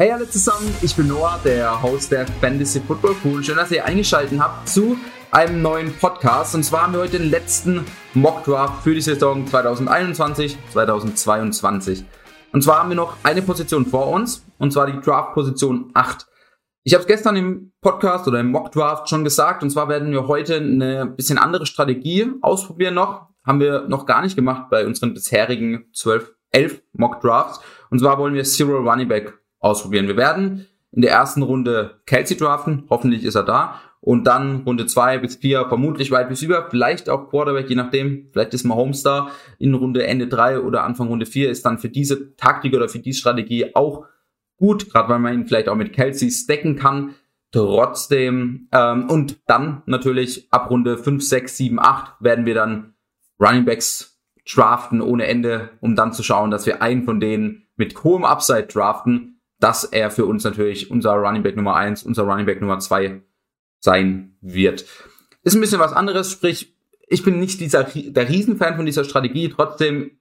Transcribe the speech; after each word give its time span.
Hey 0.00 0.12
alle 0.12 0.30
zusammen, 0.30 0.72
ich 0.80 0.94
bin 0.94 1.08
Noah, 1.08 1.40
der 1.44 1.82
Host 1.82 2.12
der 2.12 2.24
Fantasy 2.24 2.78
Football 2.78 3.16
Pool. 3.20 3.42
Schön, 3.42 3.56
dass 3.56 3.72
ihr 3.72 3.84
eingeschaltet 3.84 4.38
habt 4.38 4.68
zu 4.68 4.96
einem 5.32 5.60
neuen 5.60 5.92
Podcast. 5.92 6.54
Und 6.54 6.62
zwar 6.62 6.82
haben 6.82 6.92
wir 6.92 7.00
heute 7.00 7.18
den 7.18 7.30
letzten 7.30 7.84
Mock 8.14 8.44
Draft 8.44 8.84
für 8.84 8.94
die 8.94 9.00
Saison 9.00 9.44
2021-2022. 9.46 12.04
Und 12.52 12.62
zwar 12.62 12.78
haben 12.78 12.90
wir 12.90 12.96
noch 12.96 13.16
eine 13.24 13.42
Position 13.42 13.86
vor 13.86 14.06
uns, 14.06 14.46
und 14.58 14.72
zwar 14.72 14.86
die 14.86 15.00
Draft-Position 15.00 15.90
8. 15.94 16.28
Ich 16.84 16.94
habe 16.94 17.02
es 17.02 17.08
gestern 17.08 17.34
im 17.34 17.72
Podcast 17.80 18.28
oder 18.28 18.38
im 18.38 18.52
Mock 18.52 18.70
Draft 18.70 19.08
schon 19.08 19.24
gesagt, 19.24 19.64
und 19.64 19.70
zwar 19.70 19.88
werden 19.88 20.12
wir 20.12 20.28
heute 20.28 20.58
eine 20.58 21.06
bisschen 21.06 21.38
andere 21.38 21.66
Strategie 21.66 22.30
ausprobieren 22.40 22.94
noch. 22.94 23.30
Haben 23.44 23.58
wir 23.58 23.88
noch 23.88 24.06
gar 24.06 24.22
nicht 24.22 24.36
gemacht 24.36 24.70
bei 24.70 24.86
unseren 24.86 25.12
bisherigen 25.12 25.90
12, 25.92 26.36
11 26.52 26.82
Mock 26.92 27.20
Drafts. 27.20 27.58
Und 27.90 27.98
zwar 27.98 28.16
wollen 28.18 28.34
wir 28.34 28.44
Zero 28.44 28.78
Running 28.78 29.08
Back 29.08 29.36
ausprobieren. 29.60 30.08
Wir 30.08 30.16
werden 30.16 30.66
in 30.92 31.02
der 31.02 31.10
ersten 31.10 31.42
Runde 31.42 32.00
Kelsey 32.06 32.36
draften, 32.36 32.84
hoffentlich 32.88 33.24
ist 33.24 33.34
er 33.34 33.42
da. 33.42 33.80
Und 34.00 34.26
dann 34.26 34.62
Runde 34.62 34.86
zwei 34.86 35.18
bis 35.18 35.36
vier, 35.36 35.66
vermutlich 35.68 36.10
weit 36.10 36.28
bis 36.28 36.42
über, 36.42 36.68
vielleicht 36.70 37.10
auch 37.10 37.28
Quarterback, 37.28 37.68
je 37.68 37.74
nachdem, 37.74 38.28
vielleicht 38.32 38.54
ist 38.54 38.64
mal 38.64 38.76
Homestar 38.76 39.32
in 39.58 39.74
Runde 39.74 40.06
Ende 40.06 40.28
drei 40.28 40.60
oder 40.60 40.84
Anfang 40.84 41.08
Runde 41.08 41.26
vier, 41.26 41.50
ist 41.50 41.66
dann 41.66 41.78
für 41.78 41.88
diese 41.88 42.36
Taktik 42.36 42.74
oder 42.74 42.88
für 42.88 43.00
diese 43.00 43.18
Strategie 43.18 43.74
auch 43.74 44.04
gut, 44.56 44.90
gerade 44.90 45.08
weil 45.08 45.18
man 45.18 45.34
ihn 45.34 45.46
vielleicht 45.46 45.68
auch 45.68 45.74
mit 45.74 45.92
Kelsey 45.92 46.30
stacken 46.30 46.76
kann. 46.76 47.14
Trotzdem, 47.50 48.68
ähm, 48.72 49.08
und 49.08 49.38
dann 49.46 49.82
natürlich 49.86 50.46
ab 50.52 50.70
Runde 50.70 50.98
fünf, 50.98 51.24
sechs, 51.24 51.56
sieben, 51.56 51.80
acht 51.80 52.12
werden 52.20 52.46
wir 52.46 52.54
dann 52.54 52.94
Running 53.40 53.64
Backs 53.64 54.20
draften 54.50 55.00
ohne 55.00 55.26
Ende, 55.26 55.70
um 55.80 55.96
dann 55.96 56.12
zu 56.12 56.22
schauen, 56.22 56.50
dass 56.50 56.66
wir 56.66 56.82
einen 56.82 57.04
von 57.04 57.20
denen 57.20 57.66
mit 57.76 58.02
hohem 58.04 58.24
Upside 58.24 58.66
draften, 58.66 59.37
dass 59.60 59.84
er 59.84 60.10
für 60.10 60.26
uns 60.26 60.44
natürlich 60.44 60.90
unser 60.90 61.12
Running 61.12 61.42
Back 61.42 61.56
Nummer 61.56 61.74
eins, 61.74 62.02
unser 62.02 62.24
Running 62.24 62.46
Back 62.46 62.60
Nummer 62.60 62.78
zwei 62.78 63.22
sein 63.80 64.36
wird. 64.40 64.84
Ist 65.42 65.54
ein 65.54 65.60
bisschen 65.60 65.80
was 65.80 65.92
anderes, 65.92 66.30
sprich, 66.30 66.74
ich 67.08 67.22
bin 67.22 67.38
nicht 67.38 67.60
dieser, 67.60 67.84
der 67.84 68.28
Riesenfan 68.28 68.76
von 68.76 68.86
dieser 68.86 69.04
Strategie, 69.04 69.48
trotzdem 69.48 70.18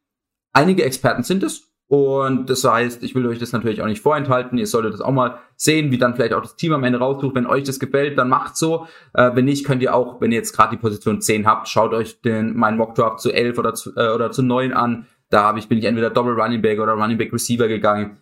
einige 0.53 0.83
Experten 0.83 1.23
sind 1.23 1.43
es. 1.43 1.63
Und 1.89 2.49
das 2.49 2.65
heißt, 2.65 3.01
ich 3.03 3.15
will 3.15 3.25
euch 3.27 3.39
das 3.39 3.53
natürlich 3.53 3.81
auch 3.81 3.87
nicht 3.87 4.01
vorenthalten. 4.01 4.57
Ihr 4.57 4.67
solltet 4.67 4.93
das 4.93 4.99
auch 4.99 5.11
mal 5.11 5.39
sehen, 5.55 5.89
wie 5.89 5.97
dann 5.97 6.15
vielleicht 6.15 6.33
auch 6.33 6.41
das 6.41 6.57
Team 6.57 6.73
am 6.73 6.83
Ende 6.83 6.99
raussucht. 6.99 7.33
Wenn 7.33 7.47
euch 7.47 7.63
das 7.63 7.79
gefällt, 7.79 8.17
dann 8.17 8.27
macht 8.27 8.57
so. 8.57 8.87
Äh, 9.13 9.31
wenn 9.35 9.45
nicht, 9.45 9.65
könnt 9.65 9.81
ihr 9.81 9.95
auch, 9.95 10.19
wenn 10.19 10.33
ihr 10.33 10.37
jetzt 10.37 10.51
gerade 10.51 10.75
die 10.75 10.81
Position 10.81 11.21
10 11.21 11.47
habt, 11.47 11.69
schaut 11.69 11.93
euch 11.93 12.21
den, 12.21 12.57
meinen 12.57 12.77
Mockdraft 12.77 13.21
zu 13.21 13.31
11 13.31 13.57
oder 13.57 13.73
zu, 13.73 13.95
äh, 13.95 14.09
oder 14.09 14.31
zu 14.31 14.43
9 14.43 14.73
an. 14.73 15.07
Da 15.29 15.43
habe 15.43 15.59
ich, 15.59 15.69
bin 15.69 15.77
ich 15.77 15.85
entweder 15.85 16.09
Double 16.09 16.33
Running 16.33 16.61
Back 16.61 16.79
oder 16.79 16.93
Running 16.93 17.17
Back 17.17 17.31
Receiver 17.31 17.69
gegangen. 17.69 18.17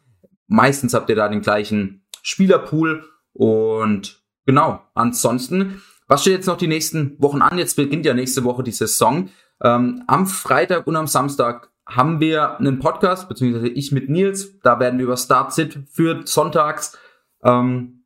Meistens 0.47 0.93
habt 0.93 1.09
ihr 1.09 1.15
da 1.15 1.27
den 1.27 1.41
gleichen 1.41 2.05
Spielerpool 2.21 3.03
und 3.33 4.23
genau, 4.45 4.81
ansonsten, 4.93 5.81
was 6.07 6.21
steht 6.21 6.33
jetzt 6.33 6.47
noch 6.47 6.57
die 6.57 6.67
nächsten 6.67 7.21
Wochen 7.21 7.41
an? 7.41 7.57
Jetzt 7.57 7.75
beginnt 7.75 8.05
ja 8.05 8.13
nächste 8.13 8.43
Woche 8.43 8.63
die 8.63 8.71
Saison. 8.71 9.29
Ähm, 9.61 10.03
am 10.07 10.27
Freitag 10.27 10.87
und 10.87 10.95
am 10.95 11.07
Samstag 11.07 11.71
haben 11.87 12.19
wir 12.19 12.57
einen 12.57 12.79
Podcast, 12.79 13.27
beziehungsweise 13.27 13.67
ich 13.67 13.91
mit 13.91 14.09
Nils. 14.09 14.59
Da 14.61 14.79
werden 14.79 14.97
wir 14.97 15.05
über 15.05 15.17
Start 15.17 15.53
Sit 15.53 15.79
für 15.91 16.21
sonntags 16.25 16.97
ähm, 17.43 18.05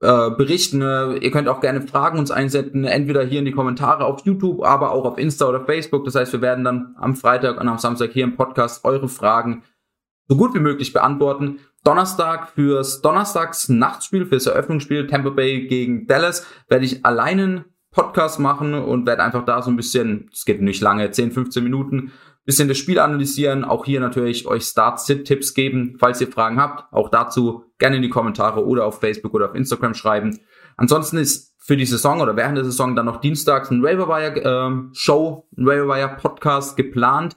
äh, 0.00 0.30
berichten. 0.30 0.80
Ihr 0.80 1.30
könnt 1.30 1.48
auch 1.48 1.60
gerne 1.60 1.82
Fragen 1.82 2.18
uns 2.18 2.30
einsenden, 2.30 2.84
entweder 2.84 3.24
hier 3.24 3.40
in 3.40 3.46
die 3.46 3.52
Kommentare 3.52 4.04
auf 4.04 4.24
YouTube, 4.24 4.64
aber 4.64 4.92
auch 4.92 5.04
auf 5.04 5.18
Insta 5.18 5.46
oder 5.46 5.64
Facebook. 5.64 6.04
Das 6.04 6.14
heißt, 6.14 6.32
wir 6.32 6.40
werden 6.40 6.64
dann 6.64 6.94
am 6.98 7.16
Freitag 7.16 7.60
und 7.60 7.68
am 7.68 7.78
Samstag 7.78 8.12
hier 8.12 8.24
im 8.24 8.36
Podcast 8.36 8.84
eure 8.84 9.08
Fragen 9.08 9.64
so 10.28 10.36
gut 10.36 10.54
wie 10.54 10.60
möglich 10.60 10.92
beantworten. 10.92 11.60
Donnerstag 11.84 12.50
fürs 12.50 13.00
Donnerstags 13.00 13.68
Nachtspiel, 13.68 14.26
fürs 14.26 14.46
Eröffnungsspiel 14.46 15.06
Tampa 15.06 15.30
Bay 15.30 15.66
gegen 15.66 16.06
Dallas 16.06 16.46
werde 16.68 16.84
ich 16.84 17.04
alleinen 17.04 17.64
Podcast 17.90 18.38
machen 18.38 18.74
und 18.74 19.06
werde 19.06 19.24
einfach 19.24 19.44
da 19.44 19.62
so 19.62 19.70
ein 19.70 19.76
bisschen, 19.76 20.28
es 20.32 20.44
geht 20.44 20.60
nicht 20.60 20.82
lange, 20.82 21.10
10, 21.10 21.32
15 21.32 21.64
Minuten, 21.64 22.12
bisschen 22.44 22.68
das 22.68 22.78
Spiel 22.78 22.98
analysieren, 22.98 23.64
auch 23.64 23.84
hier 23.84 24.00
natürlich 24.00 24.46
euch 24.46 24.64
Start-Sit-Tipps 24.64 25.52
geben, 25.52 25.96
falls 25.98 26.20
ihr 26.20 26.28
Fragen 26.28 26.58
habt. 26.58 26.90
Auch 26.94 27.10
dazu 27.10 27.64
gerne 27.78 27.96
in 27.96 28.02
die 28.02 28.08
Kommentare 28.08 28.66
oder 28.66 28.86
auf 28.86 29.00
Facebook 29.00 29.34
oder 29.34 29.50
auf 29.50 29.54
Instagram 29.54 29.92
schreiben. 29.92 30.38
Ansonsten 30.76 31.18
ist 31.18 31.54
für 31.58 31.76
die 31.76 31.84
Saison 31.84 32.22
oder 32.22 32.36
während 32.36 32.56
der 32.56 32.64
Saison 32.64 32.96
dann 32.96 33.04
noch 33.04 33.20
dienstags 33.20 33.70
ein 33.70 33.84
Raverwire-Show, 33.84 35.46
ähm, 35.52 35.62
ein 35.62 35.68
Raverwire-Podcast 35.68 36.78
geplant. 36.78 37.36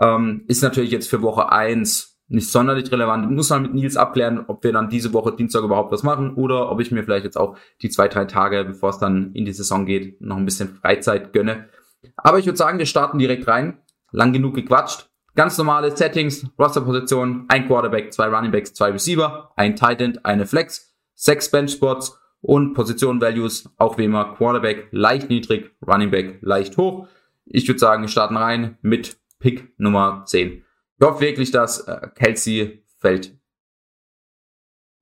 Ähm, 0.00 0.44
ist 0.46 0.62
natürlich 0.62 0.92
jetzt 0.92 1.10
für 1.10 1.22
Woche 1.22 1.50
eins 1.50 2.13
nicht 2.28 2.50
sonderlich 2.50 2.90
relevant. 2.90 3.24
Ich 3.24 3.30
muss 3.30 3.50
mal 3.50 3.60
mit 3.60 3.74
Nils 3.74 3.96
abklären, 3.96 4.44
ob 4.46 4.64
wir 4.64 4.72
dann 4.72 4.88
diese 4.88 5.12
Woche 5.12 5.32
Dienstag 5.32 5.62
überhaupt 5.62 5.92
was 5.92 6.02
machen 6.02 6.34
oder 6.34 6.70
ob 6.70 6.80
ich 6.80 6.90
mir 6.90 7.04
vielleicht 7.04 7.24
jetzt 7.24 7.36
auch 7.36 7.56
die 7.82 7.90
zwei, 7.90 8.08
drei 8.08 8.24
Tage, 8.24 8.64
bevor 8.64 8.90
es 8.90 8.98
dann 8.98 9.32
in 9.32 9.44
die 9.44 9.52
Saison 9.52 9.84
geht, 9.86 10.20
noch 10.20 10.36
ein 10.36 10.44
bisschen 10.44 10.76
Freizeit 10.80 11.32
gönne. 11.32 11.68
Aber 12.16 12.38
ich 12.38 12.46
würde 12.46 12.56
sagen, 12.56 12.78
wir 12.78 12.86
starten 12.86 13.18
direkt 13.18 13.46
rein. 13.46 13.78
Lang 14.10 14.32
genug 14.32 14.54
gequatscht. 14.54 15.08
Ganz 15.34 15.58
normale 15.58 15.96
Settings, 15.96 16.46
Rosterposition, 16.58 17.46
ein 17.48 17.66
Quarterback, 17.66 18.12
zwei 18.12 18.28
Runningbacks, 18.28 18.72
zwei 18.72 18.90
Receiver, 18.90 19.50
ein 19.56 19.74
Tight 19.74 20.00
End, 20.00 20.24
eine 20.24 20.46
Flex, 20.46 20.94
sechs 21.14 21.50
Bench 21.50 21.72
Spots 21.72 22.16
und 22.40 22.74
Position 22.74 23.20
Values, 23.20 23.68
auch 23.76 23.98
wie 23.98 24.04
immer 24.04 24.34
Quarterback 24.36 24.88
leicht 24.92 25.30
niedrig, 25.30 25.72
Runningback 25.84 26.38
leicht 26.42 26.76
hoch. 26.76 27.08
Ich 27.46 27.66
würde 27.66 27.80
sagen, 27.80 28.02
wir 28.02 28.08
starten 28.08 28.36
rein 28.36 28.78
mit 28.80 29.16
Pick 29.40 29.74
Nummer 29.76 30.22
10. 30.26 30.63
Ich 30.98 31.06
hoffe 31.06 31.20
wirklich, 31.20 31.50
dass 31.50 31.80
äh, 31.80 32.08
Kelsey 32.14 32.84
fällt. 32.98 33.36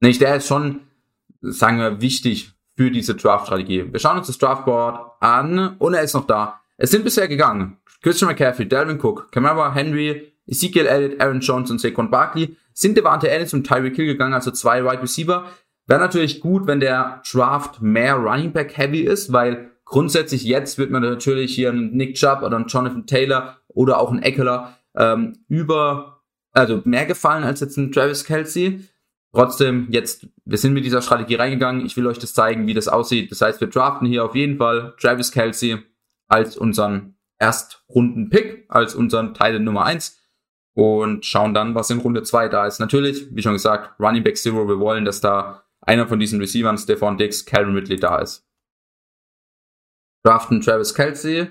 Nicht, 0.01 0.21
der 0.21 0.37
ist 0.37 0.47
schon, 0.49 0.81
sagen 1.41 1.79
wir, 1.79 2.01
wichtig 2.01 2.53
für 2.77 2.91
diese 2.91 3.15
Draft-Strategie. 3.15 3.93
Wir 3.93 4.01
schauen 4.01 4.19
uns 4.19 4.27
das 4.27 4.39
Draftboard 4.39 5.23
an 5.23 5.77
und 5.79 5.95
er 5.95 6.03
ist 6.03 6.15
noch 6.15 6.27
da. 6.27 6.61
Es 6.77 6.91
sind 6.91 7.05
bisher 7.05 7.29
gegangen 7.29 7.79
Christian 8.03 8.29
McCaffrey, 8.29 8.69
Dalvin 8.69 8.99
Cook, 9.01 9.31
Camara 9.31 9.73
Henry, 9.73 10.33
Ezekiel 10.47 10.87
Elliott, 10.87 11.21
Aaron 11.21 11.41
Jones 11.41 11.71
und 11.71 11.81
Saquon 11.81 12.11
Barkley. 12.11 12.57
Sind 12.75 12.97
Devante 12.97 13.31
Ellis 13.31 13.55
und 13.55 13.67
Tyreek 13.67 13.95
Hill 13.95 14.07
gegangen, 14.07 14.35
also 14.35 14.51
zwei 14.51 14.85
Wide 14.85 15.03
Receiver. 15.03 15.47
Wäre 15.87 16.01
natürlich 16.01 16.41
gut, 16.41 16.67
wenn 16.67 16.81
der 16.81 17.23
Draft 17.31 17.81
mehr 17.81 18.15
Running 18.17 18.53
Back 18.53 18.77
Heavy 18.77 19.03
ist, 19.03 19.33
weil 19.33 19.71
grundsätzlich 19.85 20.43
jetzt 20.43 20.79
wird 20.79 20.91
man 20.91 21.03
natürlich 21.03 21.55
hier 21.55 21.69
einen 21.69 21.97
Nick 21.97 22.17
Chubb 22.17 22.43
oder 22.43 22.57
einen 22.57 22.67
Jonathan 22.67 23.07
Taylor 23.07 23.59
oder 23.69 24.01
auch 24.01 24.11
einen 24.11 24.23
Eckler 24.23 24.79
ähm, 24.97 25.45
über, 25.49 26.23
also 26.53 26.83
mehr 26.85 27.07
gefallen 27.07 27.45
als 27.45 27.61
jetzt 27.61 27.77
ein 27.77 27.93
Travis 27.93 28.25
Kelsey. 28.25 28.89
Trotzdem, 29.35 29.87
jetzt, 29.91 30.27
wir 30.45 30.59
sind 30.59 30.75
mit 30.75 30.85
dieser 30.85 31.01
Strategie 31.01 31.37
reingegangen. 31.37 31.87
Ich 31.87 31.97
will 31.97 32.07
euch 32.07 32.19
das 32.19 32.35
zeigen, 32.35 32.67
wie 32.67 32.75
das 32.75 32.89
aussieht. 32.89 33.31
Das 33.31 33.41
heißt, 33.41 33.61
wir 33.61 33.69
draften 33.69 34.07
hier 34.07 34.25
auf 34.25 34.35
jeden 34.35 34.59
Fall 34.59 34.95
Travis 35.01 35.33
Kelsey 35.33 35.79
als 36.29 36.57
unseren 36.57 37.17
Erstrunden-Pick, 37.39 38.67
als 38.69 38.95
unseren 38.95 39.35
Teil 39.35 39.59
Nummer 39.59 39.85
eins 39.85 40.23
und 40.75 41.25
schauen 41.25 41.55
dann, 41.55 41.75
was 41.75 41.91
in 41.91 41.99
Runde 41.99 42.23
zwei 42.23 42.49
da 42.49 42.67
ist. 42.67 42.79
Natürlich, 42.79 43.35
wie 43.35 43.43
schon 43.43 43.53
gesagt, 43.53 43.99
Running 44.01 44.23
Back 44.23 44.37
Zero, 44.37 44.69
wir 44.69 44.79
wollen, 44.79 45.05
dass 45.05 45.21
da 45.21 45.65
einer 45.81 46.07
von 46.07 46.19
diesen 46.19 46.41
Receivern, 46.41 46.79
Stefan 46.79 47.19
Dix, 47.19 47.45
Calvin 47.45 47.75
Ridley 47.75 47.97
da 47.97 48.19
ist. 48.19 48.47
Draften 50.25 50.61
Travis 50.61 50.95
Kelsey, 50.95 51.51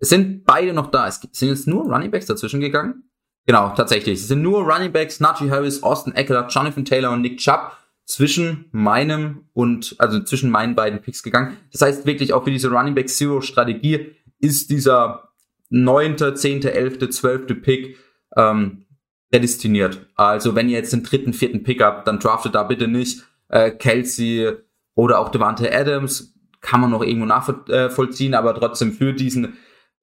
es 0.00 0.08
sind 0.08 0.44
beide 0.44 0.72
noch 0.72 0.90
da. 0.90 1.06
Es 1.06 1.20
sind 1.32 1.50
jetzt 1.50 1.68
nur 1.68 1.84
Running 1.84 2.10
Backs 2.10 2.26
dazwischen 2.26 2.60
gegangen. 2.60 3.04
Genau, 3.46 3.74
tatsächlich. 3.76 4.20
Es 4.20 4.28
sind 4.28 4.42
nur 4.42 4.62
Running 4.62 4.92
Backs, 4.92 5.20
Najee 5.20 5.50
Harris, 5.50 5.82
Austin 5.82 6.14
Eckler, 6.14 6.48
Jonathan 6.48 6.84
Taylor 6.84 7.12
und 7.12 7.20
Nick 7.20 7.38
Chubb 7.38 7.72
zwischen 8.06 8.66
meinem 8.72 9.48
und, 9.52 9.94
also 9.98 10.20
zwischen 10.20 10.50
meinen 10.50 10.74
beiden 10.74 11.00
Picks 11.00 11.22
gegangen. 11.22 11.56
Das 11.70 11.82
heißt 11.82 12.06
wirklich 12.06 12.32
auch 12.32 12.44
für 12.44 12.50
diese 12.50 12.70
Running 12.70 12.94
Back 12.94 13.08
Zero 13.08 13.40
Strategie 13.40 14.14
ist 14.40 14.70
dieser 14.70 15.28
neunte, 15.68 16.34
zehnte, 16.34 16.72
elfte, 16.72 17.10
zwölfte 17.10 17.54
Pick 17.54 17.96
ähm, 18.36 18.86
prädestiniert. 19.30 20.06
Also 20.16 20.54
wenn 20.54 20.68
ihr 20.68 20.78
jetzt 20.78 20.92
den 20.92 21.02
dritten, 21.02 21.32
vierten 21.32 21.62
Pick 21.62 21.82
habt, 21.82 22.08
dann 22.08 22.18
draftet 22.18 22.54
da 22.54 22.64
bitte 22.64 22.88
nicht 22.88 23.22
äh, 23.48 23.70
Kelsey 23.70 24.50
oder 24.94 25.20
auch 25.20 25.28
Devante 25.28 25.72
Adams. 25.72 26.34
Kann 26.60 26.80
man 26.80 26.90
noch 26.90 27.02
irgendwo 27.02 27.26
nachvollziehen, 27.26 28.34
aber 28.34 28.54
trotzdem 28.54 28.92
für 28.92 29.12
diesen 29.12 29.56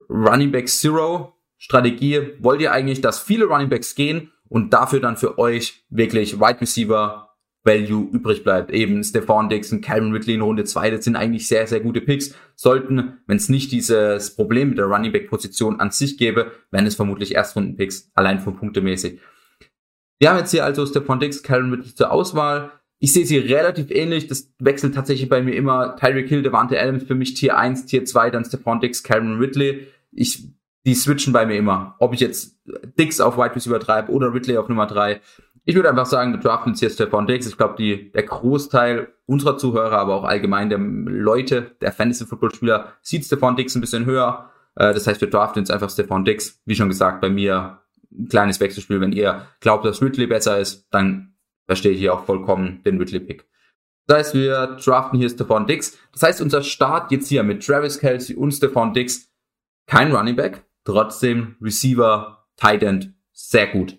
Running 0.09 0.51
Back 0.51 0.69
Zero 0.69 1.33
Strategie 1.57 2.33
wollt 2.39 2.61
ihr 2.61 2.71
eigentlich, 2.71 3.01
dass 3.01 3.19
viele 3.19 3.45
Running 3.45 3.69
Backs 3.69 3.95
gehen 3.95 4.31
und 4.47 4.73
dafür 4.73 4.99
dann 4.99 5.17
für 5.17 5.37
euch 5.37 5.85
wirklich 5.89 6.39
Wide 6.39 6.61
Receiver 6.61 7.27
Value 7.63 8.07
übrig 8.11 8.43
bleibt. 8.43 8.71
Eben 8.71 9.03
Stefan 9.03 9.49
Dixon, 9.49 9.81
Calvin 9.81 10.13
Ridley 10.13 10.35
in 10.35 10.41
Runde 10.41 10.63
2, 10.63 10.91
das 10.91 11.03
sind 11.03 11.15
eigentlich 11.15 11.47
sehr, 11.47 11.67
sehr 11.67 11.81
gute 11.81 12.01
Picks. 12.01 12.33
Sollten, 12.55 13.17
wenn 13.27 13.37
es 13.37 13.49
nicht 13.49 13.71
dieses 13.71 14.35
Problem 14.35 14.69
mit 14.69 14.77
der 14.77 14.85
Running 14.85 15.11
Back 15.11 15.29
Position 15.29 15.79
an 15.79 15.91
sich 15.91 16.17
gäbe, 16.17 16.51
wären 16.71 16.85
es 16.85 16.95
vermutlich 16.95 17.35
Erstrunden-Picks, 17.35 18.11
allein 18.15 18.39
von 18.39 18.55
punktemäßig. 18.55 19.19
Wir 20.19 20.29
haben 20.29 20.37
jetzt 20.37 20.51
hier 20.51 20.63
also 20.63 20.85
Stefan 20.85 21.19
Dix, 21.19 21.43
Calvin 21.43 21.71
Ridley 21.71 21.93
zur 21.93 22.11
Auswahl. 22.11 22.71
Ich 22.99 23.13
sehe 23.13 23.25
sie 23.25 23.37
relativ 23.37 23.91
ähnlich. 23.91 24.25
Das 24.25 24.51
wechselt 24.57 24.95
tatsächlich 24.95 25.29
bei 25.29 25.43
mir 25.43 25.53
immer. 25.55 25.95
Tyreek 25.97 26.29
Hill, 26.29 26.41
Devante 26.41 26.81
Adams 26.81 27.03
für 27.03 27.13
mich 27.13 27.35
Tier 27.35 27.57
1, 27.57 27.85
Tier 27.85 28.05
2, 28.05 28.31
dann 28.31 28.43
Stephon 28.43 28.79
Dix, 28.79 29.03
Cameron 29.03 29.37
Ridley. 29.37 29.87
Ich, 30.17 30.47
die 30.85 30.95
switchen 30.95 31.33
bei 31.33 31.45
mir 31.45 31.55
immer. 31.55 31.95
Ob 31.99 32.13
ich 32.13 32.19
jetzt 32.19 32.57
Dix 32.99 33.19
auf 33.19 33.37
Wide 33.37 33.55
Receiver 33.55 33.79
treibe 33.79 34.11
oder 34.11 34.33
Ridley 34.33 34.57
auf 34.57 34.67
Nummer 34.67 34.87
3. 34.87 35.21
ich 35.65 35.75
würde 35.75 35.89
einfach 35.89 36.05
sagen, 36.05 36.33
wir 36.33 36.39
draften 36.39 36.73
jetzt 36.73 36.79
hier 36.79 36.89
Stefan 36.89 37.27
Diggs. 37.27 37.47
Ich 37.47 37.57
glaube, 37.57 37.75
der 37.77 38.23
Großteil 38.23 39.09
unserer 39.25 39.57
Zuhörer, 39.57 39.97
aber 39.97 40.15
auch 40.15 40.23
allgemein 40.23 40.69
der 40.69 40.79
Leute, 40.79 41.71
der 41.81 41.91
Fantasy-Football-Spieler, 41.91 42.93
sieht 43.01 43.25
Stefan 43.25 43.55
Diggs 43.55 43.75
ein 43.75 43.81
bisschen 43.81 44.05
höher. 44.05 44.49
Äh, 44.75 44.93
das 44.93 45.05
heißt, 45.05 45.21
wir 45.21 45.29
draften 45.29 45.61
jetzt 45.61 45.71
einfach 45.71 45.89
Stefan 45.89 46.25
Diggs. 46.25 46.61
Wie 46.65 46.75
schon 46.75 46.89
gesagt, 46.89 47.21
bei 47.21 47.29
mir 47.29 47.81
ein 48.11 48.29
kleines 48.29 48.59
Wechselspiel. 48.59 49.01
Wenn 49.01 49.11
ihr 49.11 49.45
glaubt, 49.59 49.85
dass 49.85 50.01
Ridley 50.01 50.27
besser 50.27 50.59
ist, 50.59 50.87
dann 50.91 51.35
verstehe 51.65 51.91
ich 51.91 51.99
hier 51.99 52.13
auch 52.13 52.25
vollkommen 52.25 52.81
den 52.85 52.97
Ridley-Pick. 52.97 53.45
Das 54.07 54.19
heißt, 54.19 54.35
wir 54.35 54.77
draften 54.81 55.19
hier 55.19 55.29
Stefan 55.29 55.67
Diggs. 55.67 55.97
Das 56.13 56.23
heißt, 56.23 56.41
unser 56.41 56.63
Start 56.63 57.11
jetzt 57.11 57.27
hier 57.27 57.43
mit 57.43 57.65
Travis 57.65 57.99
Kelsey 57.99 58.35
und 58.35 58.51
Stefan 58.51 58.93
Diggs, 58.93 59.29
kein 59.87 60.13
Running 60.13 60.35
Back, 60.35 60.65
trotzdem 60.83 61.55
Receiver, 61.61 62.45
Tight 62.55 62.83
End, 62.83 63.13
sehr 63.33 63.67
gut. 63.67 63.97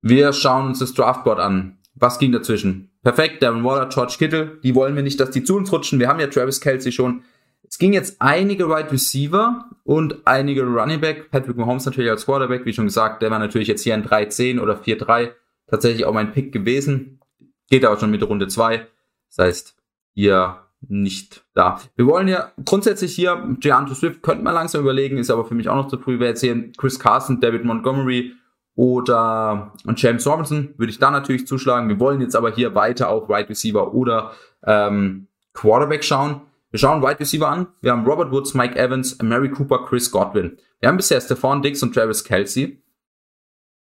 Wir 0.00 0.32
schauen 0.32 0.66
uns 0.66 0.78
das 0.78 0.94
Draftboard 0.94 1.38
an. 1.38 1.78
Was 1.94 2.18
ging 2.18 2.32
dazwischen? 2.32 2.90
Perfekt, 3.02 3.42
Darren 3.42 3.64
Waller, 3.64 3.88
George 3.88 4.14
Kittle, 4.18 4.58
die 4.62 4.74
wollen 4.74 4.96
wir 4.96 5.02
nicht, 5.02 5.20
dass 5.20 5.30
die 5.30 5.44
zu 5.44 5.56
uns 5.56 5.70
rutschen. 5.70 6.00
Wir 6.00 6.08
haben 6.08 6.20
ja 6.20 6.28
Travis 6.28 6.60
Kelsey 6.60 6.92
schon. 6.92 7.22
Es 7.62 7.78
ging 7.78 7.92
jetzt 7.92 8.20
einige 8.20 8.64
Wide 8.64 8.74
right 8.74 8.92
Receiver 8.92 9.70
und 9.84 10.26
einige 10.26 10.62
Running 10.62 11.00
Back. 11.00 11.30
Patrick 11.30 11.56
Mahomes 11.56 11.84
natürlich 11.84 12.10
als 12.10 12.24
Quarterback, 12.24 12.64
wie 12.64 12.72
schon 12.72 12.86
gesagt, 12.86 13.22
der 13.22 13.30
war 13.30 13.38
natürlich 13.38 13.68
jetzt 13.68 13.82
hier 13.82 13.94
ein 13.94 14.04
3-10 14.04 14.60
oder 14.60 14.74
4-3 14.74 15.32
tatsächlich 15.70 16.04
auch 16.04 16.12
mein 16.12 16.32
Pick 16.32 16.52
gewesen. 16.52 17.20
Geht 17.68 17.84
aber 17.84 17.98
schon 17.98 18.10
mit 18.10 18.22
Runde 18.22 18.48
2. 18.48 18.86
Das 19.28 19.46
heißt, 19.46 19.76
hier 20.14 20.66
nicht 20.88 21.44
da. 21.54 21.80
Wir 21.96 22.06
wollen 22.06 22.28
ja 22.28 22.52
grundsätzlich 22.64 23.14
hier, 23.14 23.56
DeAndre 23.62 23.94
Swift 23.94 24.22
könnte 24.22 24.42
man 24.42 24.54
langsam 24.54 24.80
überlegen, 24.80 25.18
ist 25.18 25.30
aber 25.30 25.44
für 25.44 25.54
mich 25.54 25.68
auch 25.68 25.76
noch 25.76 25.88
zu 25.88 25.98
früh. 25.98 26.18
Wer 26.18 26.28
jetzt 26.28 26.40
hier 26.40 26.72
Chris 26.72 26.98
Carson, 26.98 27.40
David 27.40 27.64
Montgomery, 27.64 28.34
oder 28.80 29.74
James 29.96 30.26
Robinson 30.26 30.72
würde 30.78 30.90
ich 30.90 30.98
da 30.98 31.10
natürlich 31.10 31.46
zuschlagen. 31.46 31.90
Wir 31.90 32.00
wollen 32.00 32.22
jetzt 32.22 32.34
aber 32.34 32.50
hier 32.50 32.74
weiter 32.74 33.10
auf 33.10 33.28
Wide 33.28 33.50
Receiver 33.50 33.92
oder 33.92 34.32
ähm, 34.64 35.26
Quarterback 35.52 36.02
schauen. 36.02 36.42
Wir 36.70 36.78
schauen 36.78 37.02
Wide 37.02 37.20
Receiver 37.20 37.46
an. 37.46 37.66
Wir 37.82 37.92
haben 37.92 38.06
Robert 38.06 38.30
Woods, 38.32 38.54
Mike 38.54 38.78
Evans, 38.78 39.20
Mary 39.20 39.50
Cooper, 39.50 39.84
Chris 39.84 40.10
Godwin. 40.10 40.56
Wir 40.78 40.88
haben 40.88 40.96
bisher 40.96 41.20
Stephon 41.20 41.60
Diggs 41.60 41.82
und 41.82 41.92
Travis 41.92 42.24
Kelsey. 42.24 42.82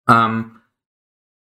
Ähm, 0.09 0.59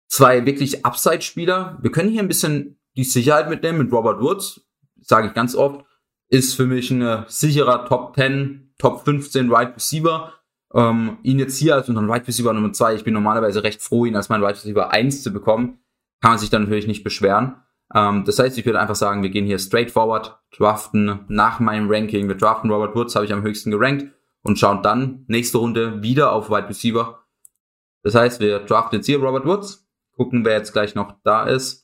zwei 0.10 0.46
wirklich 0.46 0.86
Upside-Spieler. 0.86 1.80
Wir 1.82 1.92
können 1.92 2.10
hier 2.10 2.22
ein 2.22 2.28
bisschen 2.28 2.78
die 2.96 3.04
Sicherheit 3.04 3.50
mitnehmen 3.50 3.80
mit 3.80 3.92
Robert 3.92 4.22
Woods. 4.22 4.62
Sage 5.04 5.28
ich 5.28 5.34
ganz 5.34 5.56
oft. 5.56 5.86
Ist 6.30 6.56
für 6.56 6.66
mich 6.66 6.90
ein 6.90 7.26
sicherer 7.28 7.86
Top 7.86 8.16
10, 8.16 8.74
Top 8.78 9.06
15 9.06 9.50
Wide 9.50 9.76
Receiver 9.76 10.34
ähm, 10.74 11.18
ihn 11.24 11.40
jetzt 11.40 11.58
hier 11.58 11.76
als 11.76 11.88
unseren 11.88 12.10
Wide 12.10 12.28
Receiver 12.28 12.52
Nummer 12.54 12.74
zwei, 12.74 12.96
ich 12.96 13.04
bin 13.04 13.14
normalerweise 13.14 13.64
recht 13.64 13.82
froh, 13.82 14.06
ihn 14.06 14.16
als 14.16 14.30
mein 14.30 14.42
Wide 14.42 14.56
Receiver 14.56 14.92
eins 14.92 15.22
zu 15.22 15.32
bekommen, 15.32 15.80
kann 16.22 16.32
man 16.32 16.40
sich 16.40 16.50
dann 16.50 16.64
natürlich 16.64 16.88
nicht 16.88 17.04
beschweren. 17.04 17.58
Ähm, 17.94 18.24
das 18.26 18.40
heißt, 18.40 18.58
ich 18.58 18.66
würde 18.66 18.80
einfach 18.80 18.96
sagen, 18.96 19.22
wir 19.22 19.30
gehen 19.30 19.46
hier 19.46 19.60
straightforward, 19.60 20.40
draften 20.56 21.20
nach 21.28 21.60
meinem 21.60 21.90
Ranking. 21.90 22.28
Wir 22.28 22.36
draften 22.36 22.72
Robert 22.72 22.96
Woods, 22.96 23.16
habe 23.16 23.26
ich 23.26 23.34
am 23.34 23.44
höchsten 23.44 23.72
gerankt 23.72 24.08
und 24.42 24.58
schauen 24.58 24.82
dann 24.82 25.26
nächste 25.28 25.60
Runde 25.60 26.02
wieder 26.02 26.32
auf 26.32 26.50
Wide 26.50 26.70
Receiver. 26.70 27.20
Das 28.02 28.16
heißt, 28.16 28.40
wir 28.40 28.60
draften 28.60 28.98
jetzt 28.98 29.06
hier 29.06 29.20
Robert 29.20 29.46
Woods, 29.46 29.88
gucken, 30.16 30.44
wer 30.44 30.58
jetzt 30.58 30.74
gleich 30.74 30.96
noch 30.96 31.14
da 31.24 31.46
ist. 31.46 31.83